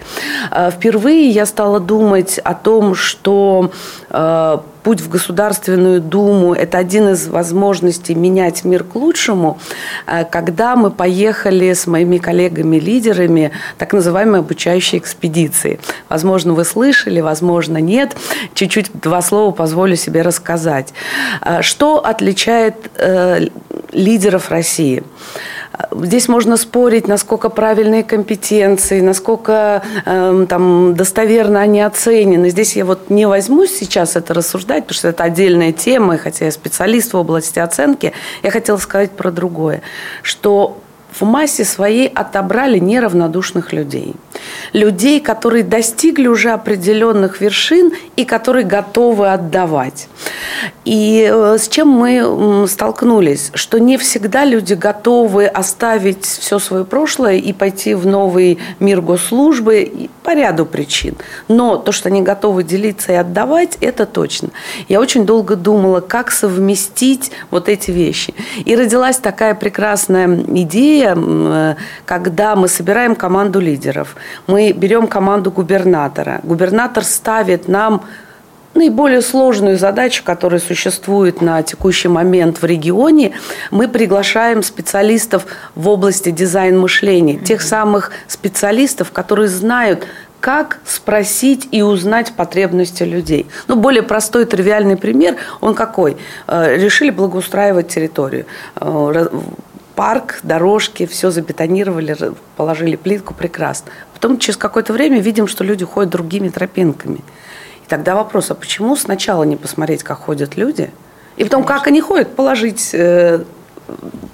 Э, 0.51 0.71
впервые 0.71 1.29
я 1.29 1.45
стала 1.45 1.79
думать 1.79 2.39
о 2.39 2.53
том, 2.53 2.95
что 2.95 3.71
путь 4.83 5.01
в 5.01 5.09
Государственную 5.09 6.01
Думу– 6.01 6.53
это 6.55 6.77
один 6.77 7.09
из 7.09 7.27
возможностей 7.27 8.15
менять 8.15 8.63
мир 8.63 8.83
к 8.83 8.95
лучшему, 8.95 9.59
э, 10.07 10.25
когда 10.25 10.75
мы 10.75 10.91
поехали 10.91 11.73
с 11.73 11.87
моими 11.87 12.17
коллегами-лидерами 12.17 13.51
так 13.77 13.93
называемые 13.93 14.39
обучающие 14.39 14.99
экспедиции. 14.99 15.79
Возможно, 16.09 16.53
вы 16.53 16.65
слышали, 16.65 17.21
возможно, 17.21 17.77
нет. 17.77 18.15
Чуть-чуть 18.53 18.91
два 18.93 19.21
слова 19.21 19.51
позволю 19.51 19.95
себе 19.95 20.21
рассказать. 20.21 20.93
Что 21.61 22.03
отличает 22.05 22.75
лидеров 23.91 24.49
России. 24.49 25.03
Здесь 25.91 26.27
можно 26.27 26.57
спорить, 26.57 27.07
насколько 27.07 27.49
правильные 27.49 28.03
компетенции, 28.03 29.01
насколько 29.01 29.83
э, 30.05 30.45
там, 30.49 30.95
достоверно 30.95 31.61
они 31.61 31.81
оценены. 31.81 32.49
Здесь 32.49 32.75
я 32.75 32.85
вот 32.85 33.09
не 33.09 33.25
возьмусь 33.25 33.77
сейчас 33.77 34.15
это 34.15 34.33
рассуждать, 34.33 34.83
потому 34.83 34.97
что 34.97 35.07
это 35.07 35.23
отдельная 35.23 35.71
тема, 35.71 36.17
хотя 36.17 36.45
я 36.45 36.51
специалист 36.51 37.13
в 37.13 37.17
области 37.17 37.59
оценки. 37.59 38.13
Я 38.43 38.51
хотела 38.51 38.77
сказать 38.77 39.11
про 39.11 39.31
другое, 39.31 39.81
что 40.23 40.77
в 41.11 41.23
массе 41.23 41.65
своей 41.65 42.07
отобрали 42.07 42.79
неравнодушных 42.79 43.73
людей. 43.73 44.15
Людей, 44.73 45.19
которые 45.19 45.63
достигли 45.63 46.27
уже 46.27 46.51
определенных 46.51 47.41
вершин 47.41 47.91
и 48.15 48.25
которые 48.25 48.65
готовы 48.65 49.31
отдавать. 49.31 50.07
И 50.85 51.29
э, 51.31 51.57
с 51.59 51.67
чем 51.67 51.87
мы 51.89 52.67
столкнулись? 52.67 53.51
Что 53.53 53.79
не 53.79 53.97
всегда 53.97 54.45
люди 54.45 54.73
готовы 54.73 55.45
оставить 55.45 56.25
все 56.25 56.59
свое 56.59 56.85
прошлое 56.85 57.35
и 57.35 57.53
пойти 57.53 57.93
в 57.93 58.05
новый 58.05 58.59
мир 58.79 59.01
госслужбы 59.01 60.09
по 60.23 60.33
ряду 60.33 60.65
причин. 60.65 61.15
Но 61.47 61.77
то, 61.77 61.91
что 61.91 62.09
они 62.09 62.21
готовы 62.21 62.63
делиться 62.63 63.11
и 63.11 63.15
отдавать, 63.15 63.77
это 63.81 64.05
точно. 64.05 64.49
Я 64.87 64.99
очень 64.99 65.25
долго 65.25 65.55
думала, 65.55 65.99
как 65.99 66.31
совместить 66.31 67.31
вот 67.51 67.69
эти 67.69 67.91
вещи. 67.91 68.33
И 68.65 68.75
родилась 68.75 69.17
такая 69.17 69.55
прекрасная 69.55 70.27
идея, 70.47 71.15
э, 71.15 71.75
когда 72.05 72.55
мы 72.55 72.67
собираем 72.67 73.15
команду 73.15 73.59
лидеров. 73.59 74.15
Мы 74.47 74.71
берем 74.71 75.07
команду 75.07 75.51
губернатора. 75.51 76.39
Губернатор 76.43 77.03
ставит 77.03 77.67
нам 77.67 78.03
наиболее 78.73 79.21
сложную 79.21 79.77
задачу, 79.77 80.23
которая 80.23 80.59
существует 80.59 81.41
на 81.41 81.61
текущий 81.63 82.07
момент 82.07 82.61
в 82.61 82.65
регионе, 82.65 83.33
мы 83.69 83.87
приглашаем 83.87 84.63
специалистов 84.63 85.45
в 85.75 85.87
области 85.87 86.31
дизайн-мышления, 86.31 87.37
тех 87.37 87.61
самых 87.61 88.11
специалистов, 88.27 89.11
которые 89.11 89.47
знают, 89.49 90.07
как 90.39 90.79
спросить 90.85 91.67
и 91.71 91.83
узнать 91.83 92.33
потребности 92.33 93.03
людей. 93.03 93.45
Ну, 93.67 93.75
более 93.75 94.01
простой, 94.01 94.45
тривиальный 94.45 94.97
пример, 94.97 95.35
он 95.61 95.75
какой? 95.75 96.17
Э, 96.47 96.77
решили 96.77 97.11
благоустраивать 97.11 97.89
территорию. 97.89 98.45
Парк, 100.01 100.39
дорожки, 100.43 101.05
все 101.05 101.29
забетонировали, 101.29 102.17
положили 102.55 102.95
плитку, 102.95 103.33
прекрасно. 103.33 103.91
Потом 104.13 104.39
через 104.39 104.57
какое-то 104.57 104.93
время 104.93 105.19
видим, 105.19 105.47
что 105.47 105.63
люди 105.63 105.85
ходят 105.85 106.11
другими 106.11 106.49
тропинками– 106.49 107.19
Тогда 107.91 108.15
вопрос, 108.15 108.49
а 108.49 108.55
почему 108.55 108.95
сначала 108.95 109.43
не 109.43 109.57
посмотреть, 109.57 110.01
как 110.01 110.19
ходят 110.19 110.55
люди, 110.55 110.91
и 111.35 111.43
потом, 111.43 111.65
как 111.65 111.87
они 111.87 111.99
ходят, 111.99 112.33
положить 112.37 112.91
э, 112.93 113.43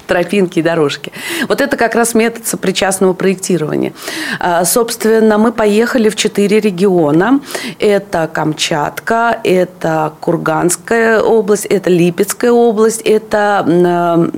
тропинки 0.06 0.60
и 0.60 0.62
дорожки. 0.62 1.12
Вот 1.48 1.60
это 1.60 1.76
как 1.76 1.96
раз 1.96 2.14
метод 2.14 2.46
сопричастного 2.46 3.14
проектирования. 3.14 3.94
А, 4.40 4.64
собственно, 4.64 5.40
мы 5.40 5.52
поехали 5.52 6.10
в 6.10 6.16
четыре 6.16 6.60
региона. 6.60 7.40
Это 7.80 8.30
Камчатка, 8.32 9.40
это 9.44 10.14
Курганская 10.20 11.20
область, 11.20 11.66
это 11.66 11.90
Липецкая 11.90 12.52
область, 12.52 13.02
это 13.02 13.66
Э, 13.68 14.30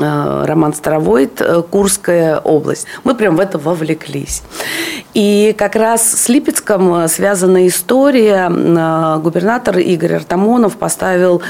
Роман 0.00 0.74
Старовойт, 0.74 1.40
э, 1.40 1.62
Курская 1.62 2.38
область. 2.38 2.86
Мы 3.04 3.14
прям 3.14 3.36
в 3.36 3.40
это 3.40 3.58
вовлеклись. 3.58 4.42
И 5.14 5.54
как 5.58 5.76
раз 5.76 6.02
с 6.02 6.28
Липецком 6.28 6.94
э, 6.94 7.08
связана 7.08 7.66
история. 7.66 8.48
Губернатор 9.20 9.78
Игорь 9.78 10.14
Артамонов 10.14 10.76
поставил 10.76 11.42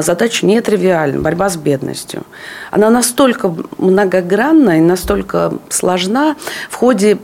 задачу 0.00 0.46
нетривиальную– 0.46 1.22
борьба 1.24 1.48
с 1.48 1.56
бедностью. 1.56 2.22
Она 2.70 2.90
настолько 2.90 3.54
многогранна 3.78 4.78
и 4.78 4.80
настолько 4.80 5.54
сложна. 5.68 6.36
В 6.70 6.74
ходе 6.74 7.16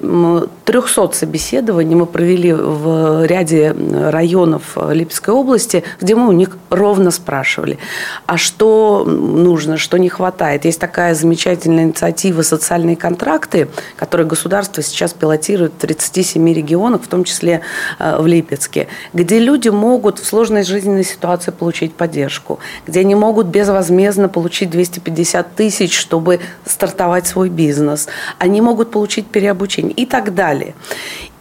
300 0.65 1.13
собеседований 1.13 1.95
мы 1.95 2.07
провели 2.07 2.53
в 2.53 3.27
ряде 3.27 3.75
районов 4.11 4.77
Липецкой 4.91 5.35
области, 5.35 5.83
где 6.01 6.15
мы 6.15 6.29
у 6.29 6.33
них 6.33 6.57
ровно 6.71 7.11
спрашивали, 7.11 7.79
а 8.27 8.37
что 8.37 9.05
нужно, 9.05 9.77
что 9.77 9.99
не 9.99 10.09
хватает. 10.09 10.65
Есть 10.71 10.79
такая 10.79 11.15
замечательная 11.17 11.83
инициатива 11.83 12.43
«Социальные 12.43 12.95
контракты», 12.95 13.67
которую 13.97 14.29
государство 14.29 14.85
сейчас 14.85 15.13
пилотирует 15.13 15.73
в 15.73 15.79
37 15.79 16.53
регионах, 16.53 17.03
в 17.03 17.09
том 17.09 17.25
числе 17.25 17.63
э, 17.99 18.17
в 18.21 18.27
Липецке, 18.29 18.87
где 19.13 19.41
люди 19.41 19.69
могут 19.69 20.21
в 20.21 20.25
сложной 20.25 20.63
жизненной 20.63 21.03
ситуации 21.03 21.51
получить 21.51 21.93
поддержку, 21.95 22.61
где 22.87 23.01
они 23.01 23.17
могут 23.17 23.49
безвозмездно 23.49 24.29
получить 24.29 24.71
250 24.71 25.57
тысяч, 25.57 25.99
чтобы 25.99 26.39
стартовать 26.65 27.27
свой 27.27 27.49
бизнес. 27.49 28.07
Они 28.39 28.61
могут 28.61 28.93
получить 28.93 29.27
переобучение 29.27 29.93
и 29.95 30.07
так 30.07 30.37
далее. 30.37 30.75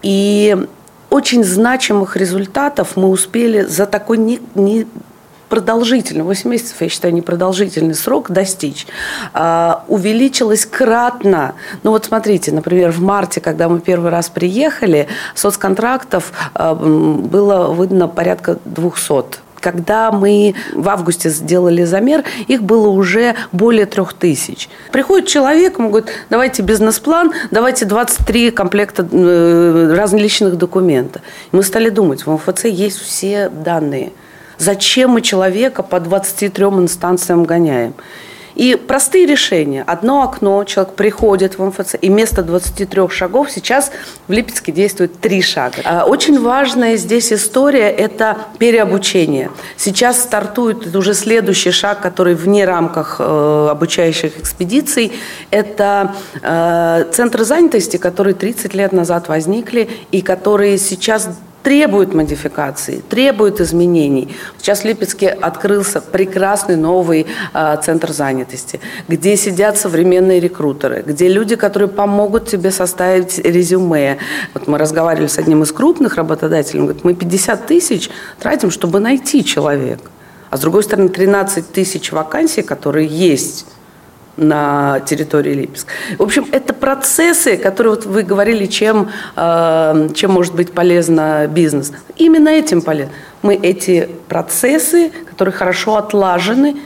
И 0.02 0.58
очень 1.12 1.44
значимых 1.44 2.18
результатов 2.18 2.96
мы 2.96 3.10
успели 3.10 3.62
за 3.62 3.86
такой 3.86 4.18
не, 4.18 4.40
не 4.56 4.88
продолжительный, 5.50 6.24
8 6.24 6.50
месяцев, 6.50 6.78
я 6.80 6.90
считаю, 6.90 7.14
непродолжительный 7.14 7.96
срок 7.96 8.32
достичь, 8.32 8.88
а, 9.34 9.84
увеличилось 9.88 10.66
кратно. 10.66 11.56
Ну 11.84 11.92
вот 11.92 12.06
смотрите, 12.06 12.52
например, 12.52 12.92
в 12.92 13.02
марте, 13.02 13.42
когда 13.42 13.68
мы 13.68 13.80
первый 13.80 14.12
раз 14.12 14.30
приехали, 14.30 15.08
соцконтрактов 15.36 16.32
а, 16.54 16.76
было 16.76 17.68
выдано 17.68 18.08
порядка 18.08 18.60
200 18.66 19.40
когда 19.60 20.14
мы 20.14 20.56
в 20.74 20.88
августе 20.88 21.30
сделали 21.30 21.84
замер, 21.84 22.24
их 22.48 22.64
было 22.64 22.88
уже 22.88 23.36
более 23.52 23.86
трех 23.86 24.14
тысяч. 24.14 24.70
Приходит 24.94 25.28
человек, 25.28 25.78
ему 25.78 25.90
говорит, 25.90 26.10
давайте 26.30 26.62
бизнес-план, 26.62 27.34
давайте 27.52 27.86
23 27.86 28.52
комплекта 28.52 29.06
э, 29.12 29.94
различных 29.94 30.58
документов. 30.58 31.22
И 31.52 31.56
мы 31.58 31.64
стали 31.64 31.90
думать, 31.90 32.26
в 32.26 32.32
МФЦ 32.32 32.66
есть 32.66 33.00
все 33.00 33.50
данные– 33.50 34.14
Зачем 34.60 35.12
мы 35.12 35.22
человека 35.22 35.84
по 35.84 36.00
23 36.00 36.66
инстанциям 36.66 37.46
гоняем? 37.46 37.94
И 38.56 38.76
простые 38.76 39.26
решения. 39.26 39.86
Одно 39.88 40.22
окно, 40.22 40.66
человек 40.66 40.96
приходит 40.96 41.58
в 41.58 41.64
МФЦ, 41.64 41.96
и 42.02 42.10
вместо 42.10 42.44
23 42.44 43.08
шагов 43.10 43.50
сейчас 43.50 43.90
в 44.28 44.32
Липецке 44.34 44.74
действует 44.74 45.18
три 45.22 45.42
шага. 45.42 45.78
А 45.86 46.04
очень 46.04 46.42
важная 46.42 46.98
здесь 46.98 47.32
история– 47.32 47.90
это 48.06 48.38
переобучение. 48.58 49.50
Сейчас 49.78 50.20
стартует 50.20 50.94
уже 50.94 51.14
следующий 51.14 51.72
шаг, 51.72 52.02
который 52.02 52.36
вне 52.36 52.66
рамках 52.66 53.16
э, 53.20 53.68
обучающих 53.72 54.38
экспедиций. 54.38 55.14
Это 55.52 56.16
э, 56.42 57.06
центры 57.14 57.46
занятости, 57.46 57.96
которые 57.96 58.34
30 58.34 58.74
лет 58.74 58.92
назад 58.92 59.30
возникли 59.30 59.90
и 60.12 60.22
которые 60.22 60.78
сейчас 60.78 61.30
требует 61.64 62.14
модификации, 62.14 63.02
требует 63.10 63.60
изменений. 63.60 64.36
Сейчас 64.58 64.82
в 64.82 64.86
Липецке 64.86 65.30
открылся 65.30 66.02
прекрасный 66.02 66.76
новый 66.76 67.28
э, 67.54 67.78
центр 67.84 68.12
занятости, 68.12 68.80
где 69.08 69.36
сидят 69.36 69.78
современные 69.78 70.40
рекрутеры, 70.40 71.04
где 71.06 71.28
люди, 71.28 71.56
которые 71.56 71.90
помогут 71.90 72.48
тебе 72.48 72.72
составить 72.72 73.40
резюме. 73.40 74.18
Вот 74.54 74.68
мы 74.68 74.78
разговаривали 74.78 75.28
с 75.28 75.38
одним 75.38 75.64
из 75.64 75.72
крупных 75.72 76.16
работодателей, 76.16 76.80
он 76.80 76.86
говорит, 76.88 77.04
мы 77.04 77.14
50 77.14 77.66
тысяч 77.66 78.10
тратим, 78.40 78.72
чтобы 78.72 79.00
найти 79.00 79.44
человека. 79.44 80.04
А 80.50 80.58
с 80.58 80.62
другой 80.62 80.84
стороны, 80.84 81.10
13 81.10 81.72
тысяч 81.72 82.12
вакансий, 82.12 82.64
которые 82.64 83.08
есть 83.08 83.66
на 84.40 85.00
территории 85.02 85.54
Липецка. 85.54 85.92
В 86.18 86.24
общем, 86.24 86.48
это 86.52 86.74
процессы, 86.74 87.58
которые 87.58 87.96
вот 87.96 88.06
вы 88.06 88.24
говорили, 88.24 88.66
чем, 88.66 89.10
э, 89.36 90.10
чем 90.16 90.32
может 90.32 90.56
быть 90.56 90.72
полезно 90.72 91.48
бизнес. 91.48 91.92
Именно 92.18 92.50
этим 92.50 92.82
полезно. 92.82 93.14
Мы 93.42 93.56
эти 93.56 94.10
процессы, 94.28 95.12
которые 95.30 95.54
хорошо 95.54 95.98
отлажены, 95.98 96.78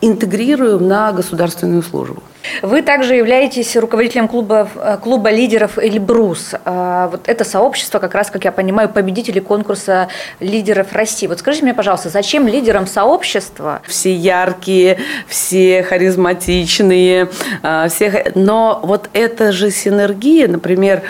интегрируем 0.00 0.86
на 0.88 1.12
государственную 1.12 1.82
службу. 1.82 2.22
Вы 2.62 2.82
также 2.82 3.14
являетесь 3.14 3.76
руководителем 3.76 4.28
клуба, 4.28 4.68
э, 4.74 4.98
клуба 5.02 5.30
лидеров 5.30 5.78
«Эльбрус». 5.78 6.54
А, 6.64 7.08
вот 7.08 7.28
это 7.28 7.44
сообщество, 7.44 7.98
как 7.98 8.14
раз, 8.14 8.30
как 8.30 8.44
я 8.44 8.52
понимаю, 8.52 8.88
победители 8.88 9.40
конкурса 9.40 10.08
лидеров 10.40 10.92
России. 10.92 11.26
Вот 11.26 11.38
скажите 11.38 11.64
мне, 11.64 11.74
пожалуйста, 11.74 12.08
зачем 12.08 12.46
лидерам 12.46 12.86
сообщества? 12.86 13.82
Все 13.86 14.14
яркие, 14.14 14.98
все 15.26 15.82
харизматичные, 15.82 17.28
а, 17.62 17.88
все... 17.88 18.32
но 18.34 18.80
вот 18.82 19.08
эта 19.12 19.52
же 19.52 19.70
синергия, 19.70 20.48
например, 20.48 21.02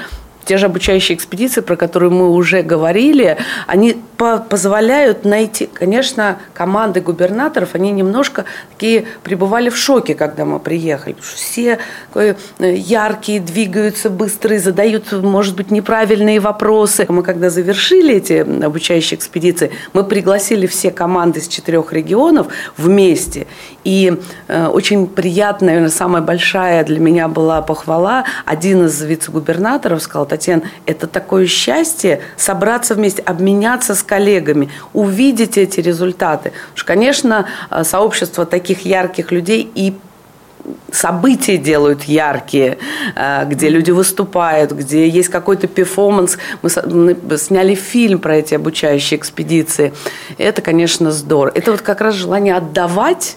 те 0.51 0.59
же 0.59 0.67
обучающие 0.67 1.17
экспедиции, 1.17 1.61
про 1.61 1.77
которые 1.77 2.11
мы 2.11 2.29
уже 2.29 2.63
говорили, 2.63 3.37
они 3.69 3.97
по 4.17 4.39
позволяют 4.39 5.25
найти, 5.25 5.69
конечно, 5.73 6.41
команды 6.55 7.01
губернаторов, 7.01 7.77
они 7.77 7.93
немножко 7.93 8.47
такие 8.73 9.05
пребывали 9.23 9.71
в 9.71 9.77
шоке, 9.77 10.17
когда 10.17 10.45
мы 10.45 10.59
приехали. 10.59 11.15
Все 11.21 11.79
э, 12.15 12.35
яркие, 12.59 13.39
двигаются 13.39 14.11
быстрые, 14.11 14.59
задают, 14.59 15.13
может 15.13 15.55
быть, 15.55 15.71
неправильные 15.71 16.41
вопросы. 16.41 17.07
Мы 17.09 17.23
когда 17.23 17.49
завершили 17.49 18.17
эти 18.17 18.65
обучающие 18.65 19.17
экспедиции, 19.17 19.71
мы 19.93 20.03
пригласили 20.03 20.67
все 20.67 20.91
команды 20.91 21.39
из 21.39 21.47
четырех 21.47 21.93
регионов 21.93 22.49
вместе. 22.77 23.47
И 23.85 24.21
э, 24.49 24.67
очень 24.67 25.07
приятная, 25.07 25.69
наверное, 25.69 25.91
самая 25.91 26.23
большая 26.23 26.85
для 26.85 27.01
меня 27.01 27.29
была 27.29 27.63
похвала. 27.63 28.25
Один 28.45 28.87
из 28.87 29.01
вице-губернаторов 29.03 30.03
сказал, 30.03 30.27
Татьяна, 30.27 30.63
это 30.87 31.07
такое 31.07 31.47
счастье 31.47 32.21
собраться 32.37 32.95
вместе, 32.95 33.23
обменяться 33.23 33.95
с 33.95 34.03
коллегами, 34.03 34.71
увидеть 34.93 35.57
эти 35.57 35.81
результаты. 35.81 36.51
Потому 36.51 36.77
что, 36.77 36.87
конечно, 36.87 37.47
э, 37.71 37.85
сообщество 37.85 38.45
таких 38.45 38.85
ярких 38.85 39.33
людей 39.33 39.71
и 39.75 39.95
события 40.93 41.57
делают 41.57 42.05
яркие, 42.05 42.79
э, 43.17 43.45
где 43.47 43.69
люди 43.69 43.91
выступают, 43.91 44.73
где 44.73 45.09
есть 45.09 45.29
какой-то 45.29 45.67
перформанс. 45.69 46.37
Мы 46.63 47.17
сняли 47.39 47.75
фильм 47.75 48.19
про 48.19 48.37
эти 48.37 48.55
обучающие 48.55 49.19
экспедиции. 49.19 49.93
Это, 50.37 50.63
конечно, 50.63 51.11
здорово. 51.11 51.53
Это 51.55 51.71
вот 51.71 51.81
как 51.81 52.01
раз 52.01 52.15
желание 52.15 52.55
отдавать 52.55 53.37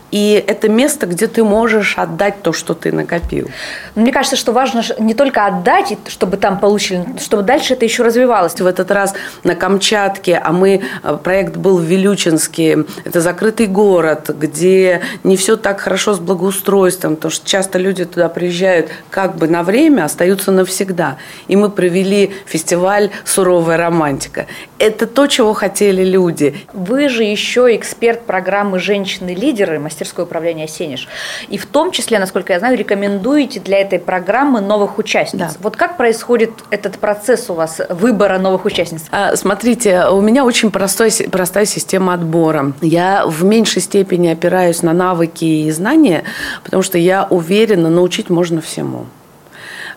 и 0.11 0.43
это 0.45 0.69
место, 0.69 1.07
где 1.07 1.27
ты 1.27 1.43
можешь 1.43 1.97
отдать 1.97 2.41
то, 2.41 2.51
что 2.51 2.73
ты 2.73 2.91
накопил. 2.91 3.49
Мне 3.95 4.11
кажется, 4.11 4.35
что 4.35 4.51
важно 4.51 4.83
не 4.99 5.13
только 5.13 5.45
отдать, 5.45 5.97
чтобы 6.07 6.37
там 6.37 6.59
получили, 6.59 7.05
чтобы 7.19 7.43
дальше 7.43 7.73
это 7.73 7.85
еще 7.85 8.03
развивалось. 8.03 8.53
В 8.59 8.65
этот 8.65 8.91
раз 8.91 9.13
на 9.43 9.55
Камчатке, 9.55 10.35
а 10.35 10.51
мы, 10.51 10.81
э, 11.03 11.17
проект 11.23 11.55
был 11.55 11.77
в 11.77 11.83
Вилючинске, 11.83 12.85
это 13.05 13.21
закрытый 13.21 13.67
город, 13.67 14.29
где 14.29 15.01
не 15.23 15.37
все 15.37 15.55
так 15.55 15.79
хорошо 15.79 16.13
с 16.13 16.19
благоустройством, 16.19 17.15
потому 17.15 17.31
что 17.31 17.47
часто 17.47 17.79
люди 17.79 18.05
туда 18.05 18.27
приезжают 18.27 18.89
как 19.09 19.37
бы 19.37 19.47
на 19.47 19.63
время, 19.63 20.03
остаются 20.05 20.51
навсегда. 20.51 21.17
И 21.47 21.55
мы 21.55 21.69
провели 21.69 22.31
фестиваль 22.45 23.11
«Суровая 23.23 23.77
романтика». 23.77 24.47
Это 24.77 25.07
то, 25.07 25.27
чего 25.27 25.53
хотели 25.53 26.03
люди. 26.03 26.55
Вы 26.73 27.07
же 27.07 27.23
еще 27.23 27.75
эксперт 27.75 28.25
программы 28.25 28.79
«Женщины-лидеры», 28.79 29.79
мастерское 30.01 30.25
управление 30.25 30.67
«Сенеж». 30.67 31.07
И 31.49 31.57
в 31.57 31.65
том 31.65 31.91
числе, 31.91 32.19
насколько 32.19 32.53
я 32.53 32.59
знаю, 32.59 32.77
рекомендуете 32.77 33.59
для 33.59 33.79
этой 33.79 33.99
программы 33.99 34.61
новых 34.61 34.97
участниц. 34.97 35.39
Да. 35.39 35.51
Вот 35.59 35.75
как 35.75 35.97
происходит 35.97 36.51
этот 36.71 36.97
процесс 36.97 37.49
у 37.49 37.53
вас 37.53 37.79
выбора 37.89 38.39
новых 38.39 38.65
участниц? 38.65 39.03
А, 39.11 39.35
смотрите, 39.35 40.05
у 40.05 40.21
меня 40.21 40.43
очень 40.43 40.71
простой, 40.71 41.11
простая 41.31 41.65
система 41.65 42.13
отбора. 42.13 42.73
Я 42.81 43.25
в 43.27 43.43
меньшей 43.43 43.81
степени 43.81 44.29
опираюсь 44.29 44.81
на 44.81 44.93
навыки 44.93 45.45
и 45.45 45.71
знания, 45.71 46.23
потому 46.63 46.83
что 46.83 46.97
я 46.97 47.27
уверена, 47.29 47.89
научить 47.89 48.29
можно 48.29 48.61
всему. 48.61 49.05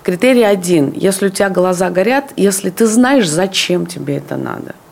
Критерий 0.02 0.44
один. 0.44 0.92
Если 0.94 1.28
у 1.28 1.30
тебя 1.30 1.48
глаза 1.48 1.88
горят, 1.88 2.32
если 2.36 2.68
ты 2.68 2.86
знаешь, 2.86 3.26
зачем 3.26 3.86
тебе 3.86 4.18
это 4.18 4.36
надо– 4.36 4.74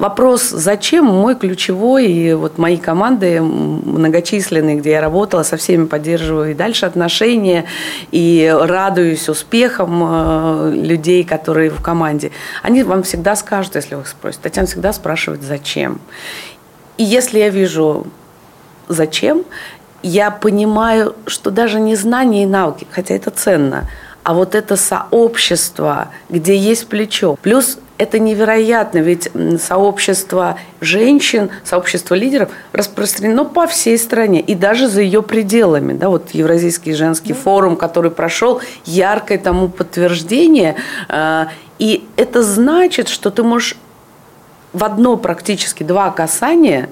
Вопрос, 0.00 0.48
зачем 0.48 1.04
мой 1.04 1.34
ключевой, 1.34 2.06
и 2.06 2.32
вот 2.32 2.56
мои 2.56 2.78
команды 2.78 3.42
многочисленные, 3.42 4.76
где 4.76 4.92
я 4.92 5.02
работала, 5.02 5.42
со 5.42 5.58
всеми 5.58 5.84
поддерживаю 5.84 6.52
и 6.52 6.54
дальше 6.54 6.86
отношения, 6.86 7.66
и 8.10 8.50
радуюсь 8.50 9.28
успехам 9.28 10.02
э, 10.02 10.72
людей, 10.74 11.22
которые 11.22 11.68
в 11.68 11.82
команде. 11.82 12.30
Они 12.62 12.82
вам 12.82 13.02
всегда 13.02 13.36
скажут, 13.36 13.74
если 13.74 13.94
вы 13.94 14.00
их 14.00 14.08
спросите. 14.08 14.42
Татьяна 14.44 14.68
всегда 14.68 14.94
спрашивает, 14.94 15.42
зачем. 15.42 16.00
И 16.96 17.04
если 17.04 17.38
я 17.38 17.50
вижу, 17.50 18.06
зачем, 18.88 19.44
я 20.02 20.30
понимаю, 20.30 21.14
что 21.26 21.50
даже 21.50 21.78
не 21.78 21.94
знания 21.94 22.44
и 22.44 22.46
науки, 22.46 22.86
хотя 22.90 23.14
это 23.14 23.30
ценно, 23.30 23.90
а 24.22 24.32
вот 24.32 24.54
это 24.54 24.76
сообщество, 24.76 26.08
где 26.30 26.56
есть 26.56 26.86
плечо. 26.88 27.36
Плюс 27.42 27.76
это 28.00 28.18
невероятно, 28.18 28.98
ведь 28.98 29.30
сообщество 29.60 30.58
женщин, 30.80 31.50
сообщество 31.64 32.14
лидеров 32.14 32.48
распространено 32.72 33.44
по 33.44 33.66
всей 33.66 33.98
стране 33.98 34.40
и 34.40 34.54
даже 34.54 34.88
за 34.88 35.02
ее 35.02 35.22
пределами. 35.22 35.92
Да, 35.92 36.08
вот 36.08 36.30
Евразийский 36.30 36.94
женский 36.94 37.34
форум, 37.34 37.76
который 37.76 38.10
прошел, 38.10 38.62
яркое 38.86 39.36
тому 39.36 39.68
подтверждение. 39.68 40.76
А, 41.10 41.48
и 41.78 42.08
это 42.16 42.42
значит, 42.42 43.08
что 43.08 43.30
ты 43.30 43.42
можешь 43.42 43.76
в 44.72 44.82
одно 44.82 45.18
практически 45.18 45.82
два 45.82 46.10
касания 46.10 46.88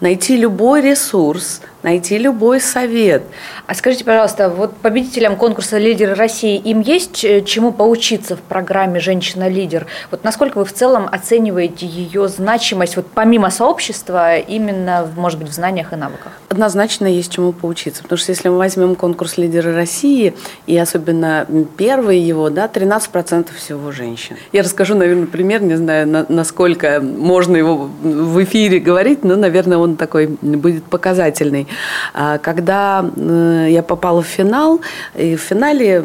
найти 0.00 0.36
любой 0.36 0.82
ресурс– 0.82 1.60
найти 1.84 2.18
любой 2.18 2.60
совет. 2.60 3.22
А 3.66 3.74
скажите, 3.74 4.04
пожалуйста, 4.04 4.48
вот 4.48 4.76
победителям 4.76 5.36
конкурса 5.36 5.78
«Лидеры 5.78 6.14
России» 6.14 6.56
им 6.56 6.80
есть 6.80 7.20
чему 7.46 7.72
поучиться 7.72 8.36
в 8.36 8.40
программе 8.40 8.98
«Женщина-лидер»? 8.98 9.86
Вот 10.10 10.24
насколько 10.24 10.58
вы 10.58 10.64
в 10.64 10.72
целом 10.72 11.08
оцениваете 11.10 11.86
ее 11.86 12.28
значимость, 12.28 12.96
вот 12.96 13.06
помимо 13.14 13.50
сообщества, 13.50 14.38
именно, 14.38 15.08
может 15.14 15.38
быть, 15.38 15.48
в 15.48 15.52
знаниях 15.52 15.92
и 15.92 15.96
навыках? 15.96 16.32
Однозначно 16.48 17.06
есть 17.06 17.30
чему 17.30 17.52
поучиться, 17.52 18.02
потому 18.02 18.18
что 18.18 18.32
если 18.32 18.48
мы 18.48 18.58
возьмем 18.58 18.96
конкурс 18.96 19.36
«Лидеры 19.36 19.74
России», 19.74 20.34
и 20.66 20.76
особенно 20.78 21.46
первый 21.76 22.18
его, 22.18 22.48
да, 22.48 22.66
13% 22.66 23.54
всего 23.56 23.92
женщин. 23.92 24.36
Я 24.52 24.62
расскажу, 24.62 24.94
наверное, 24.94 25.26
пример, 25.26 25.62
не 25.62 25.76
знаю, 25.76 26.08
на, 26.08 26.24
насколько 26.28 27.00
можно 27.02 27.56
его 27.56 27.90
в 28.02 28.42
эфире 28.42 28.80
говорить, 28.80 29.22
но, 29.22 29.36
наверное, 29.36 29.76
он 29.76 29.96
такой 29.96 30.26
будет 30.26 30.84
показательный. 30.84 31.68
А, 32.12 32.38
когда 32.38 33.04
э, 33.16 33.68
я 33.70 33.82
попала 33.82 34.22
в 34.22 34.26
финал, 34.26 34.80
и 35.14 35.36
в 35.36 35.40
финале 35.40 36.04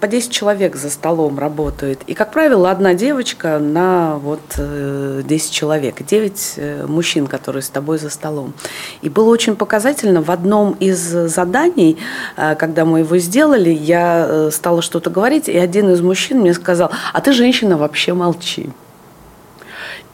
по 0.00 0.08
10 0.08 0.30
человек 0.30 0.76
за 0.76 0.90
столом 0.90 1.38
работают. 1.38 2.00
И, 2.06 2.14
как 2.14 2.32
правило, 2.32 2.70
одна 2.70 2.94
девочка 2.94 3.58
на 3.58 4.16
вот 4.16 4.40
10 4.56 4.58
э, 4.58 5.52
человек, 5.52 6.02
9 6.02 6.54
э, 6.56 6.86
мужчин, 6.86 7.26
которые 7.26 7.62
с 7.62 7.68
тобой 7.68 7.98
за 7.98 8.10
столом. 8.10 8.54
И 9.02 9.08
было 9.08 9.28
очень 9.28 9.56
показательно, 9.56 10.22
в 10.22 10.30
одном 10.30 10.72
из 10.80 10.98
заданий, 10.98 11.98
когда 12.36 12.84
мы 12.84 13.00
его 13.00 13.18
сделали, 13.18 13.70
я 13.70 14.50
стала 14.50 14.80
что-то 14.80 15.10
говорить, 15.10 15.48
и 15.48 15.56
один 15.56 15.90
из 15.90 16.00
мужчин 16.00 16.40
мне 16.40 16.54
сказал, 16.54 16.90
а 17.12 17.20
ты, 17.20 17.32
женщина, 17.32 17.76
вообще 17.76 18.14
молчи. 18.14 18.70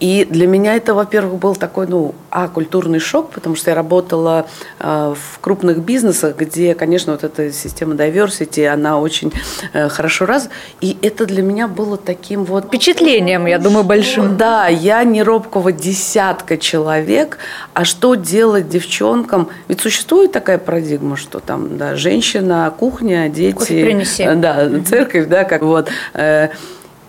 И 0.01 0.27
для 0.29 0.47
меня 0.47 0.77
это, 0.77 0.95
во-первых, 0.95 1.39
был 1.39 1.57
такой, 1.57 1.87
ну, 1.87 2.15
а, 2.31 2.49
культурный 2.49 2.99
шок, 2.99 3.31
потому 3.31 3.57
что 3.57 3.71
я 3.71 3.75
работала 3.75 4.47
э, 4.79 5.15
в 5.17 5.41
крупных 5.41 5.79
бизнесах, 5.79 6.37
где, 6.37 6.75
конечно, 6.75 7.13
вот 7.13 7.25
эта 7.25 7.51
система 7.51 7.95
diversity, 7.95 8.67
она 8.67 9.01
очень 9.01 9.33
э, 9.73 9.89
хорошо 9.89 10.27
раз. 10.27 10.51
И 10.83 10.99
это 11.01 11.25
для 11.25 11.43
меня 11.43 11.67
было 11.67 11.97
таким 11.97 12.45
вот... 12.45 12.67
Впечатлением, 12.67 13.47
я 13.47 13.59
думаю, 13.59 13.85
большим. 13.85 14.37
Да, 14.37 14.67
я 14.69 15.03
не 15.05 15.23
робкого 15.23 15.73
десятка 15.73 16.59
человек, 16.59 17.39
а 17.73 17.85
что 17.85 18.17
делать 18.17 18.69
девчонкам? 18.69 19.49
Ведь 19.69 19.81
существует 19.81 20.33
такая 20.33 20.59
парадигма, 20.59 21.17
что 21.17 21.41
там, 21.41 21.79
да, 21.79 21.97
женщина, 21.97 22.73
кухня, 22.79 23.31
дети... 23.31 23.55
Кофе 23.55 23.85
принеси. 23.85 24.29
Да, 24.35 24.69
церковь, 24.87 25.27
да, 25.29 25.45
как 25.45 25.63
вот... 25.63 25.89
Э, 26.13 26.49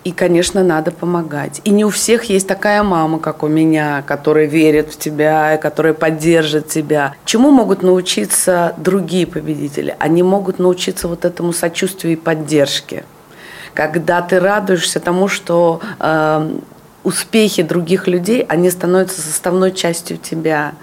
и, 0.07 0.11
конечно, 0.13 0.63
надо 0.63 0.91
помогать. 0.91 1.59
И 1.65 1.69
не 1.69 1.83
у 1.83 1.89
всех 1.89 2.23
есть 2.29 2.47
такая 2.47 2.81
мама, 2.81 3.19
как 3.19 3.43
у 3.43 3.47
меня, 3.49 4.01
которая 4.07 4.45
верит 4.45 4.93
в 4.93 4.97
тебя, 4.97 5.57
которая 5.57 5.93
поддержит 5.93 6.69
тебя. 6.69 7.13
Чему 7.25 7.51
могут 7.51 7.83
научиться 7.83 8.73
другие 8.77 9.27
победители? 9.27 9.97
Они 9.99 10.23
могут 10.23 10.59
научиться 10.59 11.09
вот 11.09 11.25
этому 11.25 11.51
сочувствию 11.51 12.13
и 12.13 12.15
поддержке. 12.15 13.03
Когда 13.73 14.21
ты 14.21 14.39
радуешься 14.39 15.01
тому, 15.01 15.27
что 15.27 15.81
э, 15.99 16.57
успехи 17.07 17.63
других 17.63 18.07
людей, 18.09 18.45
они 18.49 18.69
становятся 18.69 19.21
составной 19.21 19.71
частью 19.71 20.17
тебя. 20.17 20.73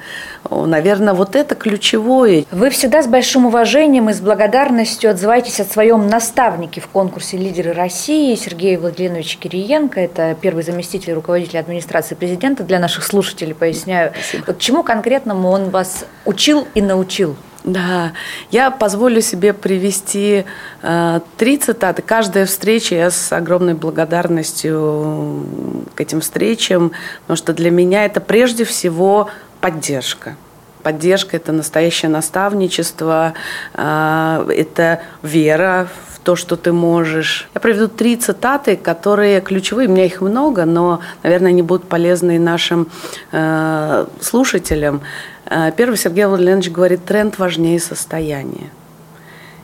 Наверное, 0.50 1.12
вот 1.12 1.36
это 1.36 1.54
ключевое. 1.54 2.46
Вы 2.50 2.70
всегда 2.70 3.02
с 3.02 3.06
большим 3.06 3.44
уважением 3.44 4.08
и 4.08 4.14
с 4.14 4.20
благодарностью 4.20 5.10
отзываетесь 5.10 5.60
о 5.60 5.64
своем 5.64 6.06
наставнике 6.06 6.80
в 6.80 6.88
конкурсе 6.88 7.36
«Лидеры 7.36 7.74
России» 7.74 8.34
Сергея 8.36 8.78
Владимировича 8.78 9.38
Кириенко. 9.38 10.00
Это 10.00 10.34
первый 10.40 10.64
заместитель 10.64 11.12
руководителя 11.12 11.60
администрации 11.60 12.14
президента. 12.14 12.64
Для 12.64 12.78
наших 12.78 13.04
слушателей 13.04 13.54
поясняю. 13.54 14.12
Вот 14.46 14.58
чему 14.58 14.82
конкретному 14.82 15.50
он 15.50 15.68
вас 15.68 16.06
учил 16.24 16.66
и 16.74 16.80
научил? 16.80 17.36
Да, 17.64 18.12
я 18.50 18.70
позволю 18.70 19.22
себе 19.22 19.54
привести 19.54 20.44
э, 20.82 21.20
три 21.38 21.56
цитаты. 21.56 22.02
Каждая 22.02 22.44
встреча 22.44 22.94
я 22.94 23.10
с 23.10 23.32
огромной 23.32 23.72
благодарностью 23.72 25.46
к 25.94 26.00
этим 26.00 26.20
встречам, 26.20 26.92
потому 27.22 27.38
что 27.38 27.54
для 27.54 27.70
меня 27.70 28.04
это 28.04 28.20
прежде 28.20 28.64
всего 28.64 29.30
поддержка. 29.62 30.36
Поддержка– 30.82 31.36
это 31.38 31.52
настоящее 31.52 32.10
наставничество, 32.10 33.32
э, 33.72 34.52
это 34.54 35.00
вера 35.22 35.88
в 36.10 36.13
то, 36.24 36.36
что 36.36 36.56
ты 36.56 36.72
можешь. 36.72 37.48
Я 37.54 37.60
приведу 37.60 37.86
три 37.86 38.16
цитаты, 38.16 38.76
которые 38.76 39.40
ключевые. 39.40 39.88
У 39.88 39.92
меня 39.92 40.06
их 40.06 40.20
много, 40.20 40.64
но, 40.64 41.00
наверное, 41.22 41.50
они 41.50 41.62
будут 41.62 41.86
полезны 41.86 42.36
и 42.36 42.38
нашим 42.38 42.88
э, 43.30 44.06
слушателям. 44.20 45.02
Э, 45.46 45.70
первый 45.76 45.96
Сергей 45.96 46.24
Владимирович 46.24 46.70
говорит, 46.70 47.04
тренд 47.04 47.38
важнее 47.38 47.78
состояния. 47.78 48.70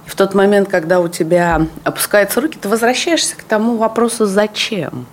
И 0.06 0.10
в 0.10 0.14
тот 0.14 0.34
момент, 0.34 0.68
когда 0.68 1.00
у 1.00 1.08
тебя 1.08 1.66
опускаются 1.82 2.40
руки, 2.40 2.58
ты 2.60 2.68
возвращаешься 2.68 3.36
к 3.36 3.42
тому 3.42 3.76
вопросу 3.76 4.26
«зачем?». 4.26 5.06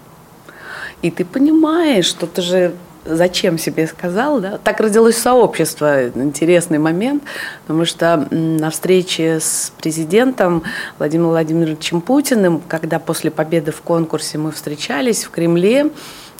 И 1.01 1.11
ты 1.11 1.23
понимаешь, 1.23 2.05
что 2.05 2.25
ты 2.25 2.41
же 2.41 2.73
зачем 3.07 3.57
себе 3.57 3.87
сказал, 3.87 4.39
да? 4.39 4.59
Так 4.63 4.79
родилось 4.79 5.17
сообщество. 5.17 6.07
Интересный 6.09 6.77
момент, 6.77 7.23
потому 7.61 7.85
что 7.85 8.27
на 8.31 8.69
встрече 8.69 9.39
с 9.39 9.73
президентом 9.81 10.63
Владимиром 10.97 11.29
Владимировичем 11.29 12.01
Путиным, 12.01 12.61
когда 12.67 12.99
после 12.99 13.31
победы 13.31 13.71
в 13.71 13.81
конкурсе 13.81 14.37
мы 14.37 14.51
встречались 14.51 15.23
в 15.23 15.31
Кремле, 15.31 15.91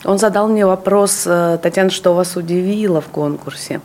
он 0.04 0.18
задал 0.18 0.48
мне 0.48 0.64
вопрос, 0.64 1.24
«Э, 1.26 1.58
Татьяна, 1.60 1.90
что 1.90 2.14
вас 2.14 2.36
удивило 2.36 3.00
в 3.00 3.08
конкурсе? 3.08 3.80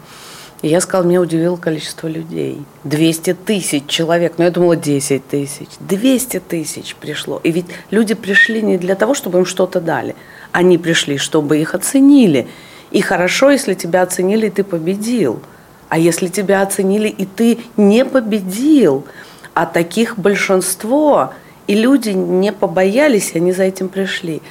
И 0.63 0.69
я 0.69 0.79
сказала, 0.79 1.05
меня 1.05 1.19
удивило 1.19 1.57
количество 1.57 2.07
людей. 2.07 2.61
200 2.85 3.33
тысяч 3.33 3.85
человек, 3.87 4.35
но 4.37 4.45
я 4.45 4.49
думала 4.49 4.77
10 4.77 5.27
тысяч. 5.27 5.67
200 5.81 6.39
тысяч 6.39 6.95
пришло. 6.95 7.41
И 7.43 7.51
ведь 7.51 7.65
люди 7.91 8.13
пришли 8.13 8.61
не 8.61 8.77
для 8.77 8.95
того, 8.95 9.13
чтобы 9.13 9.39
им 9.39 9.45
что-то 9.45 9.81
дали. 9.81 10.15
Они 10.53 10.77
пришли, 10.77 11.17
чтобы 11.17 11.57
их 11.57 11.75
оценили. 11.75 12.47
И 12.93 13.01
хорошо, 13.01 13.49
если 13.49 13.73
тебя 13.73 14.03
оценили, 14.03 14.47
и 14.47 14.49
ты 14.49 14.63
победил. 14.63 15.41
А 15.89 15.97
если 15.97 16.27
тебя 16.27 16.62
оценили, 16.62 17.10
и 17.10 17.25
ты 17.25 17.60
не 17.75 18.06
победил, 18.06 19.06
а 19.53 19.65
таких 19.65 20.17
большинство, 20.17 21.34
и 21.67 21.75
люди 21.75 22.10
не 22.10 22.53
побоялись, 22.53 23.36
они 23.36 23.51
за 23.51 23.63
этим 23.63 23.89
пришли. 23.89 24.41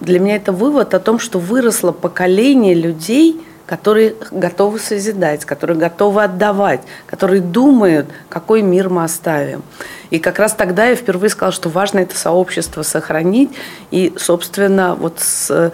Для 0.00 0.20
меня 0.20 0.36
это 0.36 0.52
вывод 0.52 0.94
о 0.94 1.00
том, 1.00 1.18
что 1.18 1.40
выросло 1.40 1.90
поколение 1.90 2.74
людей– 2.74 3.40
которые 3.68 4.14
готовы 4.30 4.78
созидать, 4.78 5.44
которые 5.44 5.76
готовы 5.76 6.24
отдавать, 6.24 6.80
которые 7.06 7.42
думают, 7.42 8.06
какой 8.30 8.62
мир 8.62 8.88
мы 8.88 9.04
оставим. 9.04 9.62
И 10.08 10.18
как 10.18 10.38
раз 10.38 10.54
тогда 10.54 10.86
я 10.86 10.96
впервые 10.96 11.28
сказала, 11.28 11.52
что 11.52 11.68
важно 11.68 11.98
это 11.98 12.16
сообщество 12.16 12.82
сохранить. 12.82 13.50
И, 13.90 14.14
собственно, 14.16 14.94
вот 14.94 15.20
с 15.20 15.70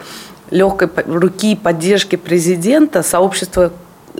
легкой 0.50 0.88
руки 1.06 1.56
поддержки 1.56 2.16
президента 2.16 3.02
сообщество 3.02 3.72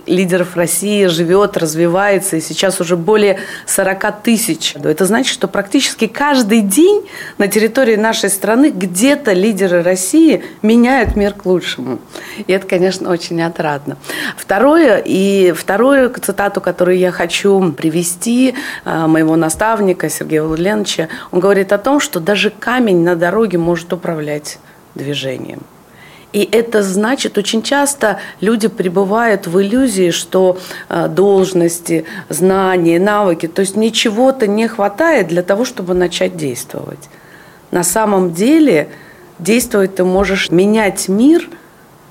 лидеров 0.05 0.55
России 0.55 1.05
живет, 1.05 1.57
развивается, 1.57 2.37
и 2.37 2.41
сейчас 2.41 2.79
уже 2.81 2.95
более 2.95 3.39
40 3.65 4.23
тысяч. 4.23 4.75
Это 4.75 5.05
значит, 5.05 5.33
что 5.33 5.47
практически 5.47 6.07
каждый 6.07 6.61
день 6.61 7.07
на 7.37 7.47
территории 7.47 7.95
нашей 7.95 8.29
страны 8.29 8.71
где-то 8.71 9.33
лидеры 9.33 9.83
России 9.83 10.43
меняют 10.61 11.15
мир 11.15 11.33
к 11.33 11.45
лучшему. 11.45 11.99
И 12.45 12.51
это, 12.51 12.67
конечно, 12.67 13.09
очень 13.09 13.41
отрадно. 13.41 13.97
Второе, 14.37 15.01
и 15.03 15.53
вторую 15.53 16.13
цитату, 16.21 16.61
которую 16.61 16.97
я 16.97 17.11
хочу 17.11 17.71
привести, 17.71 18.55
э, 18.83 19.07
моего 19.07 19.35
наставника 19.35 20.09
Сергея 20.09 20.43
Владимировича, 20.43 21.07
он 21.31 21.39
говорит 21.39 21.71
о 21.71 21.77
том, 21.77 21.99
что 21.99 22.19
даже 22.19 22.49
камень 22.49 23.03
на 23.03 23.15
дороге 23.15 23.57
может 23.57 23.91
управлять 23.93 24.59
движением. 24.93 25.61
И 26.35 26.49
это 26.51 26.83
значит, 26.83 27.37
очень 27.37 27.63
часто 27.63 28.19
люди 28.41 28.67
пребывают 28.67 29.47
в 29.47 29.61
иллюзии, 29.61 30.11
что 30.11 30.57
э, 30.89 31.07
должности, 31.07 32.03
знания, 32.27 32.99
навыки, 32.99 33.47
то 33.47 33.61
есть 33.61 33.77
ничего-то 33.77 34.45
не 34.45 34.67
хватает 34.67 35.29
для 35.29 35.43
того, 35.43 35.63
чтобы 35.63 35.93
начать 35.93 36.35
действовать. 36.35 37.09
На 37.71 37.83
самом 37.83 38.33
деле 38.33 38.89
действовать 39.39 39.95
ты 39.95 40.03
можешь 40.03 40.51
менять 40.51 41.07
мир– 41.07 41.47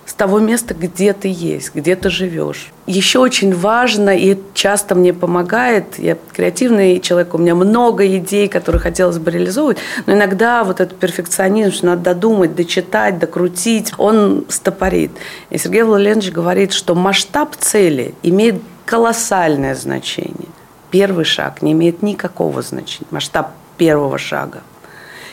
с 0.07 0.13
того 0.13 0.39
места, 0.39 0.75
где 0.75 1.13
ты 1.13 1.29
есть, 1.29 1.75
где 1.75 1.97
ты 1.97 2.11
живешь. 2.11 2.73
Еще 2.87 3.19
очень 3.19 3.55
важно 3.55 4.17
и 4.17 4.39
часто 4.53 4.95
мне 4.95 5.15
помогает, 5.15 5.99
я 5.99 6.17
креативный 6.33 7.01
человек, 7.01 7.35
у 7.35 7.39
меня 7.39 7.55
много 7.55 8.07
идей, 8.17 8.49
которые 8.49 8.81
хотелось 8.81 9.19
бы 9.19 9.31
реализовывать, 9.31 9.79
но 10.07 10.13
иногда 10.13 10.63
вот 10.65 10.81
этот 10.81 10.99
перфекционизм, 10.99 11.73
что 11.73 11.87
надо 11.87 12.03
додумать, 12.03 12.55
дочитать, 12.55 13.19
докрутить, 13.19 13.93
он 13.97 14.45
стопорит. 14.49 15.13
И 15.51 15.57
Сергей 15.57 15.83
Владимирович 15.83 16.31
говорит, 16.31 16.73
что 16.73 16.95
масштаб 16.95 17.57
цели 17.57 18.15
имеет 18.23 18.57
колоссальное 18.85 19.75
значение. 19.75 20.49
Первый 20.91 21.25
шаг 21.25 21.63
не 21.63 21.73
имеет 21.73 22.03
никакого 22.03 22.61
значения, 22.63 23.09
масштаб 23.11 23.53
первого 23.79 24.19
шага. 24.19 24.63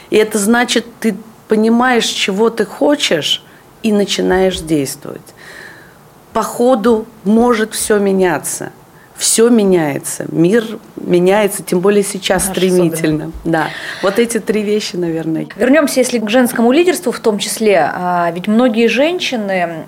И 0.10 0.16
это 0.16 0.38
значит, 0.40 0.86
ты 1.00 1.16
понимаешь, 1.48 2.06
чего 2.06 2.50
ты 2.50 2.66
хочешь, 2.66 3.44
и 3.84 3.91
начинаешь 3.91 4.60
действовать. 4.60 5.22
По 6.34 6.44
ходу 6.44 7.06
может 7.24 7.74
все 7.74 7.98
меняться– 7.98 8.72
все 9.22 9.50
меняется, 9.50 10.26
мир 10.30 10.66
меняется, 10.96 11.62
тем 11.62 11.80
более 11.80 12.02
сейчас 12.02 12.48
Наш 12.48 12.58
стремительно. 12.58 13.26
Особенно. 13.26 13.32
Да, 13.46 13.68
вот 14.02 14.18
эти 14.18 14.40
три 14.40 14.64
вещи, 14.64 14.96
наверное. 14.96 15.46
Вернемся, 15.56 16.00
если 16.00 16.18
к 16.18 16.28
женскому 16.28 16.72
лидерству 16.72 17.12
в 17.12 17.20
том 17.20 17.38
числе, 17.38 17.88
а, 17.94 18.32
ведь 18.34 18.48
многие 18.48 18.88
женщины, 18.88 19.86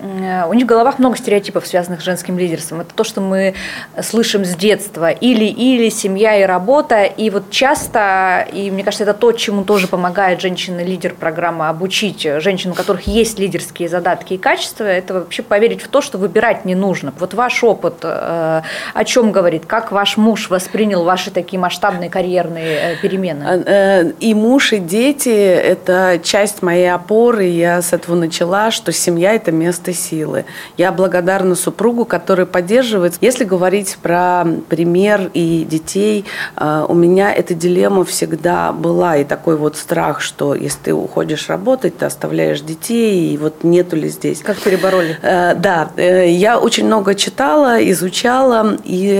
у 0.48 0.54
них 0.54 0.64
в 0.64 0.68
головах 0.68 1.00
много 1.00 1.16
стереотипов, 1.16 1.66
связанных 1.66 2.00
с 2.00 2.04
женским 2.04 2.38
лидерством. 2.38 2.82
Это 2.82 2.94
то, 2.94 3.02
что 3.02 3.20
мы 3.20 3.54
слышим 4.02 4.44
с 4.44 4.54
детства, 4.54 5.10
или 5.10 5.46
или 5.46 5.88
семья 5.88 6.40
и 6.40 6.44
работа, 6.44 7.02
и 7.02 7.28
вот 7.30 7.50
часто, 7.50 8.46
и 8.52 8.70
мне 8.70 8.84
кажется, 8.84 9.02
это 9.02 9.14
то, 9.14 9.32
чему 9.32 9.64
тоже 9.64 9.88
помогает 9.88 10.40
женщина-лидер 10.40 11.14
программа 11.18 11.70
обучить 11.70 12.22
женщин, 12.38 12.70
у 12.70 12.74
которых 12.74 13.08
есть 13.08 13.40
лидерские 13.40 13.88
задатки 13.88 14.34
и 14.34 14.38
качества, 14.38 14.84
это 14.84 15.14
вообще 15.14 15.42
поверить 15.42 15.82
в 15.82 15.88
то, 15.88 16.00
что 16.00 16.18
выбирать 16.18 16.64
не 16.64 16.76
нужно. 16.76 17.12
Вот 17.18 17.34
ваш 17.34 17.64
опыт, 17.64 17.96
э, 18.04 18.62
о 18.94 19.04
чем 19.04 19.23
чем 19.24 19.32
говорит? 19.32 19.64
Как 19.66 19.90
ваш 19.90 20.16
муж 20.16 20.50
воспринял 20.50 21.04
ваши 21.04 21.30
такие 21.30 21.58
масштабные 21.58 22.10
карьерные 22.10 22.92
э, 22.92 22.96
перемены? 22.96 23.44
А, 23.44 23.62
э, 23.64 24.12
и 24.20 24.34
муж, 24.34 24.72
и 24.72 24.78
дети– 24.78 25.28
это 25.30 26.20
часть 26.22 26.62
моей 26.62 26.92
опоры. 26.92 27.44
Я 27.44 27.80
с 27.80 27.92
этого 27.92 28.14
начала, 28.16 28.70
что 28.70 28.92
семья– 28.92 29.32
это 29.34 29.50
место 29.50 29.92
силы. 29.94 30.44
Я 30.76 30.92
благодарна 30.92 31.54
супругу, 31.54 32.04
который 32.04 32.44
поддерживает. 32.44 33.14
Если 33.20 33.44
говорить 33.44 33.96
про 34.02 34.44
пример 34.68 35.30
и 35.32 35.66
детей, 35.68 36.26
э, 36.56 36.84
у 36.86 36.94
меня 36.94 37.32
эта 37.32 37.54
дилемма 37.54 38.04
всегда 38.04 38.72
была. 38.72 39.16
И 39.16 39.24
такой 39.24 39.56
вот 39.56 39.76
страх, 39.76 40.20
что 40.20 40.54
если 40.54 40.78
ты 40.84 40.94
уходишь 40.94 41.48
работать, 41.48 41.98
ты 41.98 42.04
оставляешь 42.04 42.60
детей, 42.60 43.32
и 43.32 43.38
вот 43.38 43.64
нету 43.64 43.96
ли 43.96 44.08
здесь. 44.08 44.40
Как 44.40 44.58
перебороли? 44.58 45.16
Да, 45.22 45.90
я 45.96 46.58
очень 46.58 46.86
много 46.86 47.14
читала, 47.14 47.78
изучала, 47.90 48.76
и 48.84 49.13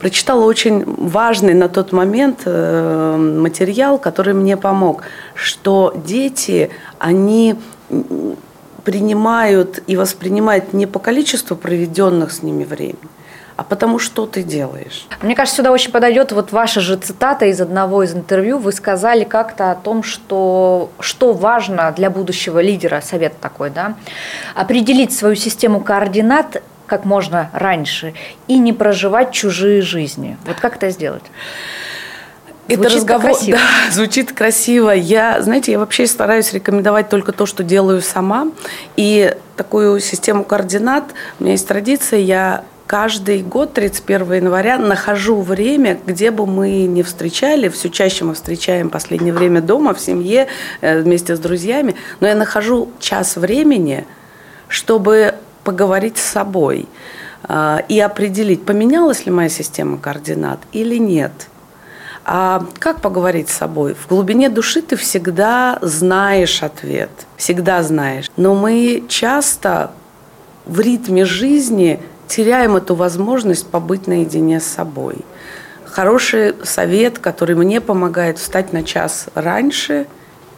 прочитала 0.00 0.44
очень 0.44 0.84
важный 0.84 1.54
на 1.54 1.68
тот 1.68 1.92
момент 1.92 2.42
э, 2.44 3.16
материал, 3.16 3.98
который 3.98 4.34
мне 4.34 4.56
помог, 4.56 5.02
что 5.34 5.94
дети, 6.06 6.70
они 6.98 7.56
принимают 8.84 9.82
и 9.86 9.96
воспринимают 9.96 10.72
не 10.72 10.86
по 10.86 10.98
количеству 10.98 11.56
проведенных 11.56 12.32
с 12.32 12.42
ними 12.42 12.64
времени, 12.64 12.98
а 13.56 13.62
потому 13.62 13.98
что 13.98 14.26
ты 14.26 14.42
делаешь. 14.42 15.06
Мне 15.22 15.34
кажется, 15.34 15.58
сюда 15.58 15.70
очень 15.70 15.92
подойдет 15.92 16.32
вот 16.32 16.52
ваша 16.52 16.80
же 16.80 16.96
цитата 16.96 17.46
из 17.46 17.60
одного 17.60 18.02
из 18.02 18.14
интервью. 18.14 18.58
Вы 18.58 18.72
сказали 18.72 19.24
как-то 19.24 19.70
о 19.70 19.74
том, 19.74 20.02
что, 20.02 20.90
что 21.00 21.32
важно 21.32 21.92
для 21.96 22.10
будущего 22.10 22.60
лидера, 22.60 23.00
совет 23.00 23.38
такой, 23.40 23.70
да, 23.70 23.94
определить 24.54 25.12
свою 25.12 25.34
систему 25.34 25.80
координат 25.80 26.62
как 26.90 27.04
можно 27.04 27.50
раньше 27.52 28.14
и 28.48 28.58
не 28.58 28.72
проживать 28.72 29.30
чужие 29.30 29.80
жизни. 29.80 30.36
Вот 30.44 30.56
как 30.58 30.74
это 30.76 30.90
сделать? 30.90 31.22
Это 32.66 32.82
звучит 32.82 32.96
разговор, 32.96 33.30
красиво. 33.30 33.58
Да, 33.86 33.92
звучит 33.92 34.32
красиво. 34.32 34.90
Я, 34.90 35.40
знаете, 35.40 35.70
я 35.72 35.78
вообще 35.78 36.08
стараюсь 36.08 36.52
рекомендовать 36.52 37.08
только 37.08 37.30
то, 37.30 37.46
что 37.46 37.62
делаю 37.62 38.02
сама. 38.02 38.48
И 38.96 39.34
такую 39.56 40.00
систему 40.00 40.42
координат, 40.42 41.04
у 41.38 41.44
меня 41.44 41.52
есть 41.52 41.68
традиция, 41.68 42.18
я 42.18 42.64
каждый 42.88 43.42
год, 43.42 43.72
31 43.72 44.32
января, 44.32 44.76
нахожу 44.76 45.40
время, 45.42 45.96
где 46.06 46.32
бы 46.32 46.44
мы 46.44 46.86
не 46.86 47.04
встречали, 47.04 47.68
все 47.68 47.88
чаще 47.88 48.24
мы 48.24 48.34
встречаем 48.34 48.88
в 48.88 48.90
последнее 48.90 49.32
время 49.32 49.60
дома, 49.60 49.94
в 49.94 50.00
семье, 50.00 50.48
э, 50.80 51.00
вместе 51.00 51.36
с 51.36 51.38
друзьями, 51.38 51.94
но 52.18 52.26
я 52.26 52.34
нахожу 52.34 52.90
час 52.98 53.36
времени, 53.36 54.06
чтобы 54.66 55.36
поговорить 55.64 56.18
с 56.18 56.22
собой. 56.22 56.88
а, 57.44 57.82
и 57.88 57.98
определить, 57.98 58.64
поменялась 58.64 59.26
ли 59.26 59.32
моя 59.32 59.48
система 59.48 59.98
координат 59.98 60.60
или 60.72 60.96
нет. 60.96 61.32
А 62.24 62.64
как 62.78 63.00
поговорить 63.00 63.48
с 63.48 63.54
собой? 63.54 63.94
В 63.94 64.08
глубине 64.08 64.50
души 64.50 64.82
ты 64.82 64.96
всегда 64.96 65.78
знаешь 65.80 66.62
ответ, 66.62 67.10
всегда 67.36 67.82
знаешь. 67.82 68.30
Но 68.36 68.54
мы 68.54 69.04
часто 69.08 69.90
в 70.66 70.80
ритме 70.80 71.24
жизни 71.24 72.00
теряем 72.28 72.76
эту 72.76 72.94
возможность 72.94 73.66
побыть 73.66 74.06
наедине 74.06 74.60
с 74.60 74.66
собой. 74.66 75.16
Хороший 75.84 76.54
совет, 76.62 77.18
который 77.18 77.56
мне 77.56 77.80
помогает 77.80 78.38
встать 78.38 78.72
на 78.72 78.84
час 78.84 79.26
раньше 79.34 80.06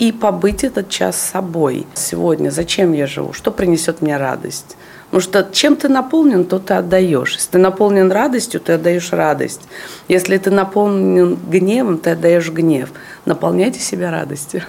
и 0.02 0.10
побыть 0.10 0.64
этот 0.64 0.88
час 0.88 1.16
собой. 1.16 1.86
Сегодня 1.94 2.50
зачем 2.50 2.92
я 2.92 3.06
живу? 3.06 3.32
Что 3.32 3.52
принесет 3.52 4.02
мне 4.02 4.16
радость? 4.16 4.76
Потому 5.04 5.20
что 5.20 5.48
чем 5.52 5.76
ты 5.76 5.88
наполнен, 5.88 6.44
то 6.44 6.58
ты 6.58 6.74
отдаешь. 6.74 7.34
Если 7.34 7.52
ты 7.52 7.58
наполнен 7.58 8.10
радостью, 8.10 8.60
ты 8.60 8.72
отдаешь 8.72 9.12
радость. 9.12 9.60
Если 10.08 10.38
ты 10.38 10.50
наполнен 10.50 11.38
гневом, 11.48 11.98
ты 11.98 12.10
отдаешь 12.10 12.50
гнев. 12.50 12.90
Наполняйте 13.26 13.78
себя 13.78 14.10
радостью. 14.10 14.62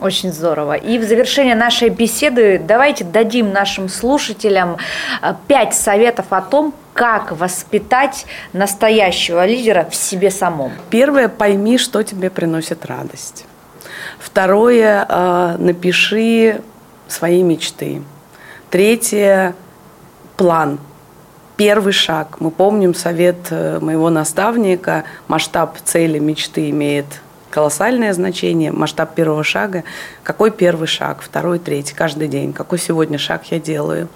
Очень 0.00 0.34
здорово. 0.34 0.74
И 0.74 0.98
в 0.98 1.04
завершение 1.04 1.54
нашей 1.54 1.88
беседы 1.88 2.60
давайте 2.62 3.04
дадим 3.04 3.52
нашим 3.52 3.88
слушателям 3.88 4.76
э, 5.22 5.32
пять 5.48 5.72
советов 5.72 6.26
о 6.28 6.42
том, 6.42 6.74
как 6.92 7.32
воспитать 7.32 8.26
настоящего 8.52 9.46
лидера 9.46 9.88
в 9.90 9.94
себе 9.94 10.30
самом. 10.30 10.72
Первое, 10.90 11.30
пойми, 11.30 11.78
что 11.78 12.02
тебе 12.02 12.28
приносит 12.28 12.84
радость. 12.84 13.46
Второе, 14.18 15.06
э, 15.08 15.56
напиши 15.58 16.60
свои 17.08 17.42
мечты. 17.42 18.02
Третье, 18.70 19.54
план. 20.36 20.78
Первый 21.56 21.92
шаг. 21.92 22.40
Мы 22.40 22.50
помним 22.50 22.94
совет 22.94 23.36
э, 23.50 23.78
моего 23.80 24.10
наставника. 24.10 25.04
Масштаб 25.28 25.78
цели, 25.84 26.18
мечты 26.18 26.70
имеет 26.70 27.06
колоссальное 27.50 28.12
значение, 28.12 28.72
масштаб 28.72 29.14
первого 29.14 29.44
шага. 29.44 29.84
Какой 30.24 30.50
первый 30.50 30.88
шаг, 30.88 31.22
второй, 31.22 31.60
третий, 31.60 31.94
каждый 31.94 32.26
день. 32.26 32.52
Какой 32.52 32.80
сегодня 32.80 33.16
шаг 33.16 33.44
я 33.52 33.60
делаю. 33.60 34.08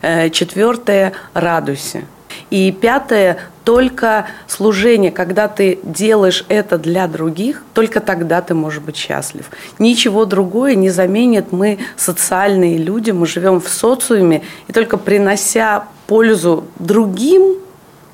Э, 0.00 0.30
четвертое– 0.30 1.12
радуйся. 1.34 2.04
И 2.50 2.72
пятое– 2.72 3.38
только 3.66 4.26
служение, 4.46 5.10
когда 5.10 5.48
ты 5.48 5.80
делаешь 5.82 6.44
это 6.48 6.78
для 6.78 7.08
других, 7.08 7.64
только 7.74 7.98
тогда 7.98 8.40
ты 8.40 8.54
можешь 8.54 8.78
быть 8.78 8.96
счастлив. 8.96 9.50
Ничего 9.80 10.24
другое 10.24 10.76
не 10.76 10.88
заменит. 10.88 11.50
Мы 11.50 11.80
социальные 11.96 12.78
люди, 12.78 13.10
мы 13.10 13.26
живем 13.26 13.60
в 13.60 13.68
социуме, 13.68 14.42
и 14.68 14.72
только 14.72 14.96
принося 14.98 15.88
пользу 16.06 16.68
другим, 16.78 17.56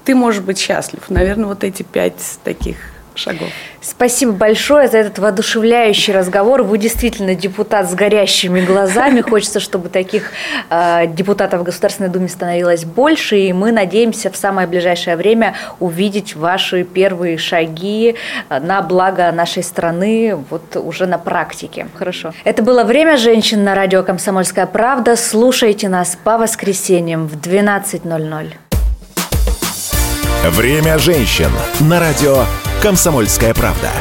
ты 0.07 0.15
можешь 0.15 0.41
быть 0.41 0.59
счастлив. 0.59 1.03
Наверное, 1.11 1.49
вот 1.49 1.65
эти 1.65 1.83
пять 1.83 2.39
таких 2.43 2.79
шагов. 3.19 3.49
Спасибо 3.81 4.33
большое 4.33 4.89
за 4.89 4.99
этот 4.99 5.19
воодушевляющий 5.19 6.13
разговор. 6.13 6.63
Вы 6.63 6.79
действительно 6.79 7.35
депутат 7.35 7.91
с 7.91 7.95
горящими 7.95 8.61
глазами. 8.61 9.21
Хочется, 9.33 9.61
чтобы 9.61 9.89
таких 9.89 10.31
э, 10.71 11.07
депутатов 11.09 11.61
в 11.61 11.63
Государственной 11.65 12.09
Думе 12.09 12.29
становилось 12.29 12.85
больше. 12.85 13.39
И 13.39 13.53
мы 13.53 13.73
надеемся 13.73 14.31
в 14.31 14.37
самое 14.37 14.69
ближайшее 14.69 15.17
время 15.17 15.55
увидеть 15.81 16.37
ваши 16.37 16.85
первые 16.85 17.39
шаги 17.39 18.15
э, 18.49 18.61
на 18.61 18.83
благо 18.83 19.31
нашей 19.33 19.63
страны 19.63 20.37
вот 20.49 20.77
уже 20.77 21.07
на 21.07 21.19
практике. 21.19 21.89
Хорошо. 21.95 22.33
Это 22.45 22.63
было 22.63 22.85
«Время 22.85 23.17
женщин» 23.17 23.65
на 23.65 23.75
радио 23.75 24.03
«Комсомольская 24.03 24.67
правда». 24.67 25.17
Слушайте 25.17 25.89
нас 25.89 26.17
по 26.23 26.39
воскресеньям 26.39 27.27
в 27.27 27.37
12.00. 27.37 28.53
«Время 30.51 30.99
женщин» 30.99 31.51
на 31.81 32.01
радио 32.01 32.45
«Комсомольская 32.83 33.55
правда». 33.55 33.93